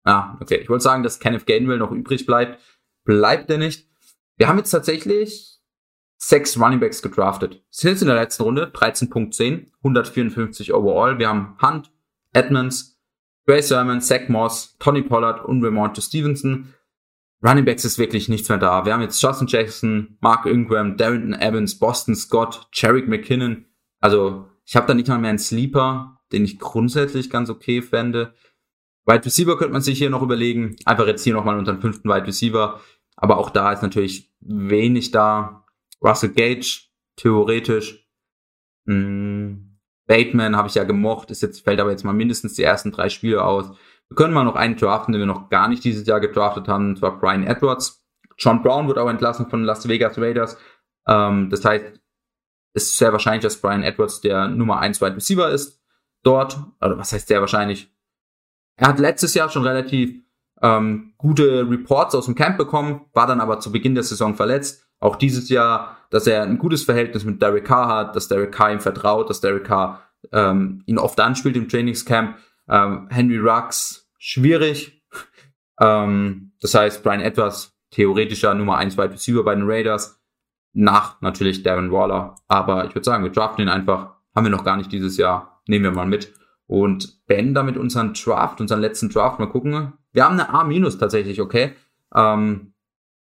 ah, 0.04 0.38
okay, 0.40 0.58
ich 0.58 0.70
wollte 0.70 0.84
sagen, 0.84 1.04
dass 1.04 1.20
Kenneth 1.20 1.46
Gainwell 1.46 1.80
noch 1.80 1.92
übrig 1.92 2.26
bleibt. 2.26 2.62
Bleibt 3.06 3.50
er 3.50 3.58
nicht. 3.58 3.90
Wir 4.38 4.48
haben 4.48 4.58
jetzt 4.58 4.72
tatsächlich 4.72 5.53
sechs 6.28 6.60
Runningbacks 6.60 7.02
gedraftet. 7.02 7.64
Sind 7.70 7.92
jetzt 7.92 8.02
in 8.02 8.08
der 8.08 8.16
letzten 8.16 8.44
Runde 8.44 8.72
13.10, 8.74 9.68
154 9.80 10.74
overall. 10.74 11.20
Wir 11.20 11.30
haben 11.30 11.58
Hunt, 11.62 11.92
Edmonds, 12.32 13.02
Gray 13.46 13.62
Sermon, 13.62 14.00
Zach 14.00 14.30
Moss, 14.30 14.78
Tony 14.80 15.02
Pollard 15.02 15.44
und 15.44 15.64
Ramonte 15.64 16.02
Stevenson. 16.02 16.74
Runningbacks 17.44 17.84
ist 17.84 18.00
wirklich 18.00 18.30
nichts 18.30 18.48
mehr 18.48 18.58
da. 18.58 18.86
Wir 18.86 18.94
haben 18.94 19.02
jetzt 19.02 19.22
Justin 19.22 19.48
Jackson, 19.48 20.18
Mark 20.22 20.46
Ingram, 20.46 20.96
Darrington 20.96 21.34
Evans, 21.34 21.78
Boston 21.78 22.16
Scott, 22.16 22.68
Jarek 22.72 23.10
McKinnon. 23.10 23.66
Also 24.00 24.48
ich 24.66 24.78
habe 24.78 24.88
da 24.88 24.94
nicht 24.94 25.10
mal 25.10 25.20
mehr 25.20 25.30
einen 25.30 25.40
Sleeper, 25.40 26.22
den 26.32 26.46
ich 26.46 26.58
grundsätzlich 26.58 27.30
ganz 27.30 27.50
okay 27.50 27.82
fände. 27.82 28.34
Wide 29.06 29.26
Receiver 29.26 29.58
könnte 29.58 29.74
man 29.74 29.82
sich 29.82 29.98
hier 29.98 30.10
noch 30.10 30.22
überlegen. 30.22 30.78
Einfach 30.86 31.06
jetzt 31.06 31.26
hier 31.26 31.34
nochmal 31.34 31.60
unter 31.60 31.74
den 31.74 31.82
fünften 31.82 32.08
Wide 32.08 32.28
Receiver. 32.28 32.80
Aber 33.18 33.38
auch 33.38 33.50
da 33.50 33.74
ist 33.74 33.84
natürlich 33.84 34.34
wenig 34.40 35.12
da. 35.12 35.63
Russell 36.04 36.30
Gage, 36.30 36.90
theoretisch. 37.16 38.08
Hm, 38.88 39.80
Bateman 40.08 40.58
habe 40.58 40.68
ich 40.68 40.76
ja 40.76 40.84
gemocht, 40.84 41.32
ist 41.32 41.42
jetzt, 41.42 41.64
fällt 41.64 41.80
aber 41.80 41.92
jetzt 41.92 42.04
mal 42.04 42.14
mindestens 42.14 42.56
die 42.56 42.64
ersten 42.64 42.92
drei 42.92 43.10
Spiele 43.10 43.44
aus. 43.44 43.70
Wir 44.10 44.16
können 44.16 44.34
mal 44.34 44.44
noch 44.44 44.56
einen 44.56 44.76
draften, 44.76 45.14
den 45.14 45.22
wir 45.22 45.26
noch 45.26 45.50
gar 45.50 45.70
nicht 45.70 45.84
dieses 45.84 46.06
Jahr 46.06 46.20
gedraftet 46.20 46.68
haben, 46.68 46.90
und 46.90 46.98
zwar 46.98 47.20
Brian 47.20 47.48
Edwards. 47.48 48.06
John 48.38 48.62
Brown 48.62 48.88
wird 48.88 48.98
auch 48.98 49.10
entlassen 49.10 49.50
von 49.50 49.64
Las 49.64 49.88
Vegas 49.88 50.18
Raiders. 50.18 50.58
Ähm, 51.08 51.50
das 51.50 51.64
heißt, 51.64 52.00
es 52.74 52.84
ist 52.84 52.98
sehr 52.98 53.12
wahrscheinlich, 53.12 53.44
dass 53.44 53.62
Brian 53.62 53.84
Edwards 53.84 54.22
der 54.22 54.48
Nummer 54.48 54.80
1 54.80 55.00
Wide 55.02 55.16
Receiver 55.16 55.50
ist 55.50 55.82
dort. 56.24 56.60
Also 56.80 56.98
was 56.98 57.14
heißt 57.14 57.28
sehr 57.28 57.40
wahrscheinlich? 57.40 57.92
Er 58.76 58.88
hat 58.88 59.00
letztes 59.00 59.36
Jahr 59.36 59.50
schon 59.50 59.66
relativ 59.66 60.22
ähm, 60.62 61.14
gute 61.18 61.70
Reports 61.70 62.16
aus 62.16 62.26
dem 62.26 62.36
Camp 62.36 62.58
bekommen, 62.58 63.06
war 63.14 63.28
dann 63.28 63.42
aber 63.42 63.60
zu 63.60 63.72
Beginn 63.72 63.94
der 63.94 64.04
Saison 64.04 64.36
verletzt. 64.36 64.83
Auch 65.04 65.18
dieses 65.18 65.50
Jahr, 65.50 65.98
dass 66.12 66.28
er 66.28 66.44
ein 66.44 66.58
gutes 66.58 66.86
Verhältnis 66.86 67.26
mit 67.26 67.42
Derek 67.42 67.66
Carr 67.66 67.90
hat, 67.90 68.16
dass 68.16 68.30
Derek 68.30 68.54
Carr 68.54 68.72
ihm 68.72 68.80
vertraut, 68.80 69.30
dass 69.30 69.42
Derek 69.42 69.66
Carr 69.66 70.02
ähm, 70.32 70.82
ihn 70.86 70.98
oft 70.98 71.20
anspielt 71.20 71.58
im 71.58 71.68
Trainingscamp. 71.68 72.38
Ähm, 72.70 73.10
Henry 73.10 73.38
Rux, 73.38 74.10
schwierig. 74.18 75.04
ähm, 75.82 76.54
das 76.62 76.74
heißt, 76.74 77.04
Brian 77.04 77.20
Edwards, 77.20 77.78
theoretischer 77.92 78.54
Nummer 78.54 78.78
1 78.78 78.98
Wide 78.98 79.12
Receiver 79.12 79.44
bei 79.44 79.56
den 79.56 79.70
Raiders. 79.70 80.22
Nach 80.72 81.20
natürlich 81.20 81.64
Darren 81.64 81.92
Waller. 81.92 82.36
Aber 82.48 82.86
ich 82.86 82.96
würde 82.96 83.04
sagen, 83.04 83.26
wir 83.26 83.32
draften 83.32 83.66
ihn 83.66 83.70
einfach. 83.70 84.14
Haben 84.34 84.46
wir 84.46 84.52
noch 84.52 84.64
gar 84.64 84.78
nicht 84.78 84.94
dieses 84.94 85.18
Jahr. 85.18 85.62
Nehmen 85.68 85.84
wir 85.84 85.92
mal 85.92 86.08
mit. 86.08 86.34
Und 86.66 87.26
beenden 87.28 87.54
damit 87.54 87.76
unseren 87.76 88.14
Draft, 88.14 88.62
unseren 88.62 88.80
letzten 88.80 89.10
Draft. 89.10 89.38
Mal 89.38 89.50
gucken. 89.50 89.92
Wir 90.14 90.24
haben 90.24 90.40
eine 90.40 90.54
A- 90.54 90.98
tatsächlich, 90.98 91.42
okay. 91.42 91.74
Ähm, 92.16 92.74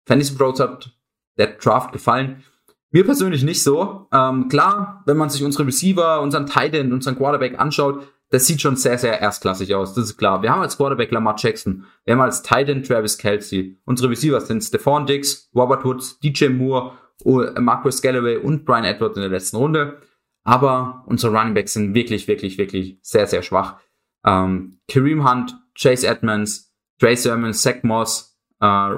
Fantasy 0.04 0.34
Bros 0.34 0.60
hat 0.60 0.99
der 1.38 1.48
Draft 1.58 1.92
gefallen. 1.92 2.42
Mir 2.90 3.04
persönlich 3.04 3.44
nicht 3.44 3.62
so. 3.62 4.08
Ähm, 4.12 4.48
klar, 4.48 5.02
wenn 5.06 5.16
man 5.16 5.30
sich 5.30 5.44
unsere 5.44 5.66
Receiver, 5.66 6.20
unseren 6.20 6.46
Tight 6.46 6.74
End, 6.74 6.92
unseren 6.92 7.16
Quarterback 7.16 7.58
anschaut, 7.58 8.06
das 8.30 8.46
sieht 8.46 8.60
schon 8.60 8.76
sehr, 8.76 8.98
sehr 8.98 9.20
erstklassig 9.20 9.74
aus. 9.74 9.94
Das 9.94 10.04
ist 10.04 10.16
klar. 10.16 10.42
Wir 10.42 10.50
haben 10.50 10.62
als 10.62 10.76
Quarterback 10.76 11.10
Lamar 11.10 11.34
Jackson. 11.38 11.84
Wir 12.04 12.14
haben 12.14 12.20
als 12.20 12.42
Tight 12.42 12.68
End 12.68 12.86
Travis 12.86 13.18
Kelsey. 13.18 13.80
Unsere 13.84 14.10
Receiver 14.10 14.40
sind 14.40 14.62
Stephon 14.62 15.06
Diggs, 15.06 15.50
Robert 15.54 15.84
Woods, 15.84 16.18
DJ 16.20 16.48
Moore 16.48 16.92
Marcus 17.24 18.00
Galloway 18.02 18.36
und 18.36 18.64
Brian 18.64 18.84
Edwards 18.84 19.16
in 19.16 19.22
der 19.22 19.30
letzten 19.30 19.56
Runde. 19.56 20.00
Aber 20.42 21.04
unsere 21.06 21.36
Running 21.36 21.54
Backs 21.54 21.74
sind 21.74 21.94
wirklich, 21.94 22.26
wirklich, 22.28 22.56
wirklich 22.58 22.98
sehr, 23.02 23.26
sehr 23.26 23.42
schwach. 23.42 23.78
Ähm, 24.24 24.80
Kareem 24.88 25.28
Hunt, 25.28 25.54
Chase 25.74 26.06
Edmonds, 26.06 26.72
Trey 26.98 27.16
Sermon, 27.16 27.52
Zach 27.52 27.82
Moss, 27.82 28.38
äh, 28.60 28.94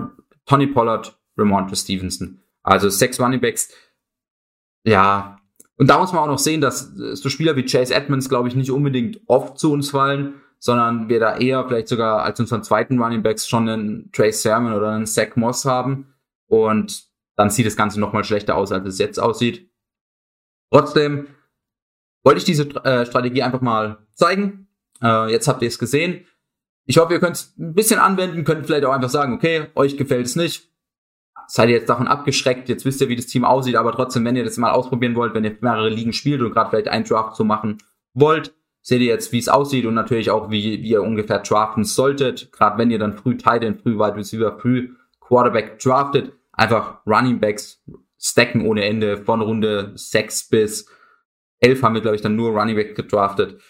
Tony 0.46 0.66
Pollard, 0.68 1.18
Ramondre 1.36 1.76
Stevenson. 1.76 2.40
Also 2.62 2.88
sechs 2.88 3.20
Running 3.20 3.40
Backs. 3.40 3.70
Ja, 4.84 5.38
und 5.76 5.88
da 5.88 5.98
muss 5.98 6.12
man 6.12 6.22
auch 6.22 6.28
noch 6.28 6.38
sehen, 6.38 6.60
dass 6.60 6.92
so 6.94 7.28
Spieler 7.28 7.56
wie 7.56 7.64
Chase 7.64 7.94
Edmonds, 7.94 8.28
glaube 8.28 8.48
ich, 8.48 8.54
nicht 8.54 8.70
unbedingt 8.70 9.20
oft 9.26 9.58
zu 9.58 9.72
uns 9.72 9.90
fallen, 9.90 10.34
sondern 10.58 11.08
wir 11.08 11.18
da 11.18 11.36
eher 11.36 11.66
vielleicht 11.66 11.88
sogar 11.88 12.22
als 12.22 12.38
unseren 12.38 12.62
zweiten 12.62 13.00
Running 13.02 13.22
Backs 13.22 13.48
schon 13.48 13.68
einen 13.68 14.12
Trey 14.12 14.32
Sermon 14.32 14.74
oder 14.74 14.90
einen 14.90 15.06
Zach 15.06 15.34
Moss 15.34 15.64
haben. 15.64 16.14
Und 16.46 17.04
dann 17.36 17.50
sieht 17.50 17.66
das 17.66 17.76
Ganze 17.76 17.98
nochmal 17.98 18.22
schlechter 18.22 18.56
aus, 18.56 18.70
als 18.70 18.86
es 18.86 18.98
jetzt 18.98 19.18
aussieht. 19.18 19.70
Trotzdem 20.70 21.26
wollte 22.22 22.38
ich 22.38 22.44
diese 22.44 22.68
äh, 22.84 23.04
Strategie 23.04 23.42
einfach 23.42 23.60
mal 23.60 24.06
zeigen. 24.14 24.68
Äh, 25.02 25.32
jetzt 25.32 25.48
habt 25.48 25.62
ihr 25.62 25.68
es 25.68 25.78
gesehen. 25.78 26.26
Ich 26.84 26.98
hoffe, 26.98 27.14
ihr 27.14 27.20
könnt 27.20 27.36
es 27.36 27.54
ein 27.58 27.74
bisschen 27.74 27.98
anwenden, 27.98 28.44
könnt 28.44 28.66
vielleicht 28.66 28.84
auch 28.84 28.92
einfach 28.92 29.10
sagen, 29.10 29.34
okay, 29.34 29.66
euch 29.74 29.96
gefällt 29.96 30.26
es 30.26 30.36
nicht. 30.36 30.71
Seid 31.46 31.68
ihr 31.68 31.76
jetzt 31.76 31.88
davon 31.88 32.08
abgeschreckt, 32.08 32.68
jetzt 32.68 32.84
wisst 32.84 33.00
ihr, 33.00 33.08
wie 33.08 33.16
das 33.16 33.26
Team 33.26 33.44
aussieht, 33.44 33.76
aber 33.76 33.92
trotzdem, 33.92 34.24
wenn 34.24 34.36
ihr 34.36 34.44
das 34.44 34.56
mal 34.56 34.72
ausprobieren 34.72 35.14
wollt, 35.14 35.34
wenn 35.34 35.44
ihr 35.44 35.56
mehrere 35.60 35.88
Ligen 35.88 36.12
spielt 36.12 36.40
und 36.40 36.52
gerade 36.52 36.70
vielleicht 36.70 36.88
einen 36.88 37.04
Draft 37.04 37.36
zu 37.36 37.44
machen 37.44 37.78
wollt, 38.14 38.54
seht 38.82 39.00
ihr 39.00 39.08
jetzt, 39.08 39.32
wie 39.32 39.38
es 39.38 39.48
aussieht 39.48 39.86
und 39.86 39.94
natürlich 39.94 40.30
auch, 40.30 40.50
wie, 40.50 40.82
wie 40.82 40.88
ihr 40.88 41.02
ungefähr 41.02 41.38
draften 41.38 41.84
solltet. 41.84 42.52
Gerade 42.52 42.78
wenn 42.78 42.90
ihr 42.90 42.98
dann 42.98 43.16
früh 43.16 43.36
Titan, 43.36 43.78
früh 43.78 43.96
Wide 43.96 44.16
Receiver, 44.16 44.58
früh 44.58 44.90
Quarterback 45.20 45.78
draftet, 45.78 46.32
einfach 46.52 46.98
Running 47.06 47.38
Backs 47.40 47.82
stacken 48.18 48.66
ohne 48.66 48.84
Ende 48.84 49.18
von 49.18 49.40
Runde 49.40 49.92
6 49.94 50.48
bis 50.48 50.88
11 51.60 51.82
haben 51.82 51.94
wir, 51.94 52.02
glaube 52.02 52.16
ich, 52.16 52.22
dann 52.22 52.36
nur 52.36 52.50
Running 52.50 52.76
Back 52.76 52.96
gedraftet. 52.96 53.60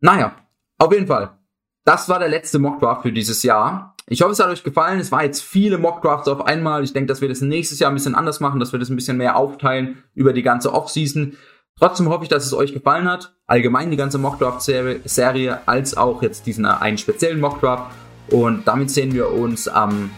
Naja, 0.00 0.36
auf 0.78 0.92
jeden 0.92 1.06
Fall. 1.06 1.38
Das 1.84 2.08
war 2.08 2.20
der 2.20 2.28
letzte 2.28 2.58
Mock 2.60 2.80
Draft 2.80 3.02
für 3.02 3.12
dieses 3.12 3.42
Jahr. 3.42 3.91
Ich 4.12 4.20
hoffe, 4.20 4.32
es 4.32 4.40
hat 4.40 4.50
euch 4.50 4.62
gefallen. 4.62 5.00
Es 5.00 5.10
war 5.10 5.24
jetzt 5.24 5.42
viele 5.42 5.78
Mock 5.78 6.02
Drafts 6.02 6.28
auf 6.28 6.44
einmal. 6.44 6.84
Ich 6.84 6.92
denke, 6.92 7.06
dass 7.06 7.22
wir 7.22 7.30
das 7.30 7.40
nächstes 7.40 7.78
Jahr 7.78 7.90
ein 7.90 7.94
bisschen 7.94 8.14
anders 8.14 8.40
machen, 8.40 8.60
dass 8.60 8.70
wir 8.72 8.78
das 8.78 8.90
ein 8.90 8.94
bisschen 8.94 9.16
mehr 9.16 9.36
aufteilen 9.36 10.02
über 10.14 10.34
die 10.34 10.42
ganze 10.42 10.74
Offseason. 10.74 11.38
Trotzdem 11.78 12.10
hoffe 12.10 12.24
ich, 12.24 12.28
dass 12.28 12.44
es 12.44 12.52
euch 12.52 12.74
gefallen 12.74 13.08
hat. 13.08 13.34
Allgemein 13.46 13.90
die 13.90 13.96
ganze 13.96 14.18
Mock 14.18 14.38
Draft 14.38 14.60
Serie, 14.60 15.60
als 15.64 15.96
auch 15.96 16.20
jetzt 16.22 16.44
diesen 16.44 16.66
einen 16.66 16.98
speziellen 16.98 17.40
Mock 17.40 17.60
Draft. 17.60 17.90
Und 18.28 18.68
damit 18.68 18.90
sehen 18.90 19.14
wir 19.14 19.30
uns 19.30 19.66
am 19.66 20.10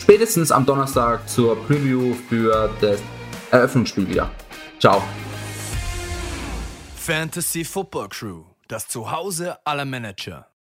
spätestens 0.00 0.50
am 0.50 0.66
Donnerstag 0.66 1.28
zur 1.28 1.54
Preview 1.66 2.14
für 2.28 2.70
das 2.80 3.00
Eröffnungsspiel 3.52 4.08
wieder. 4.08 4.32
Ciao. 4.80 5.00
Fantasy 6.96 7.64
Football 7.64 8.08
Crew, 8.08 8.42
das 8.66 8.88
Zuhause 8.88 9.64
aller 9.64 9.84
Manager. 9.84 10.48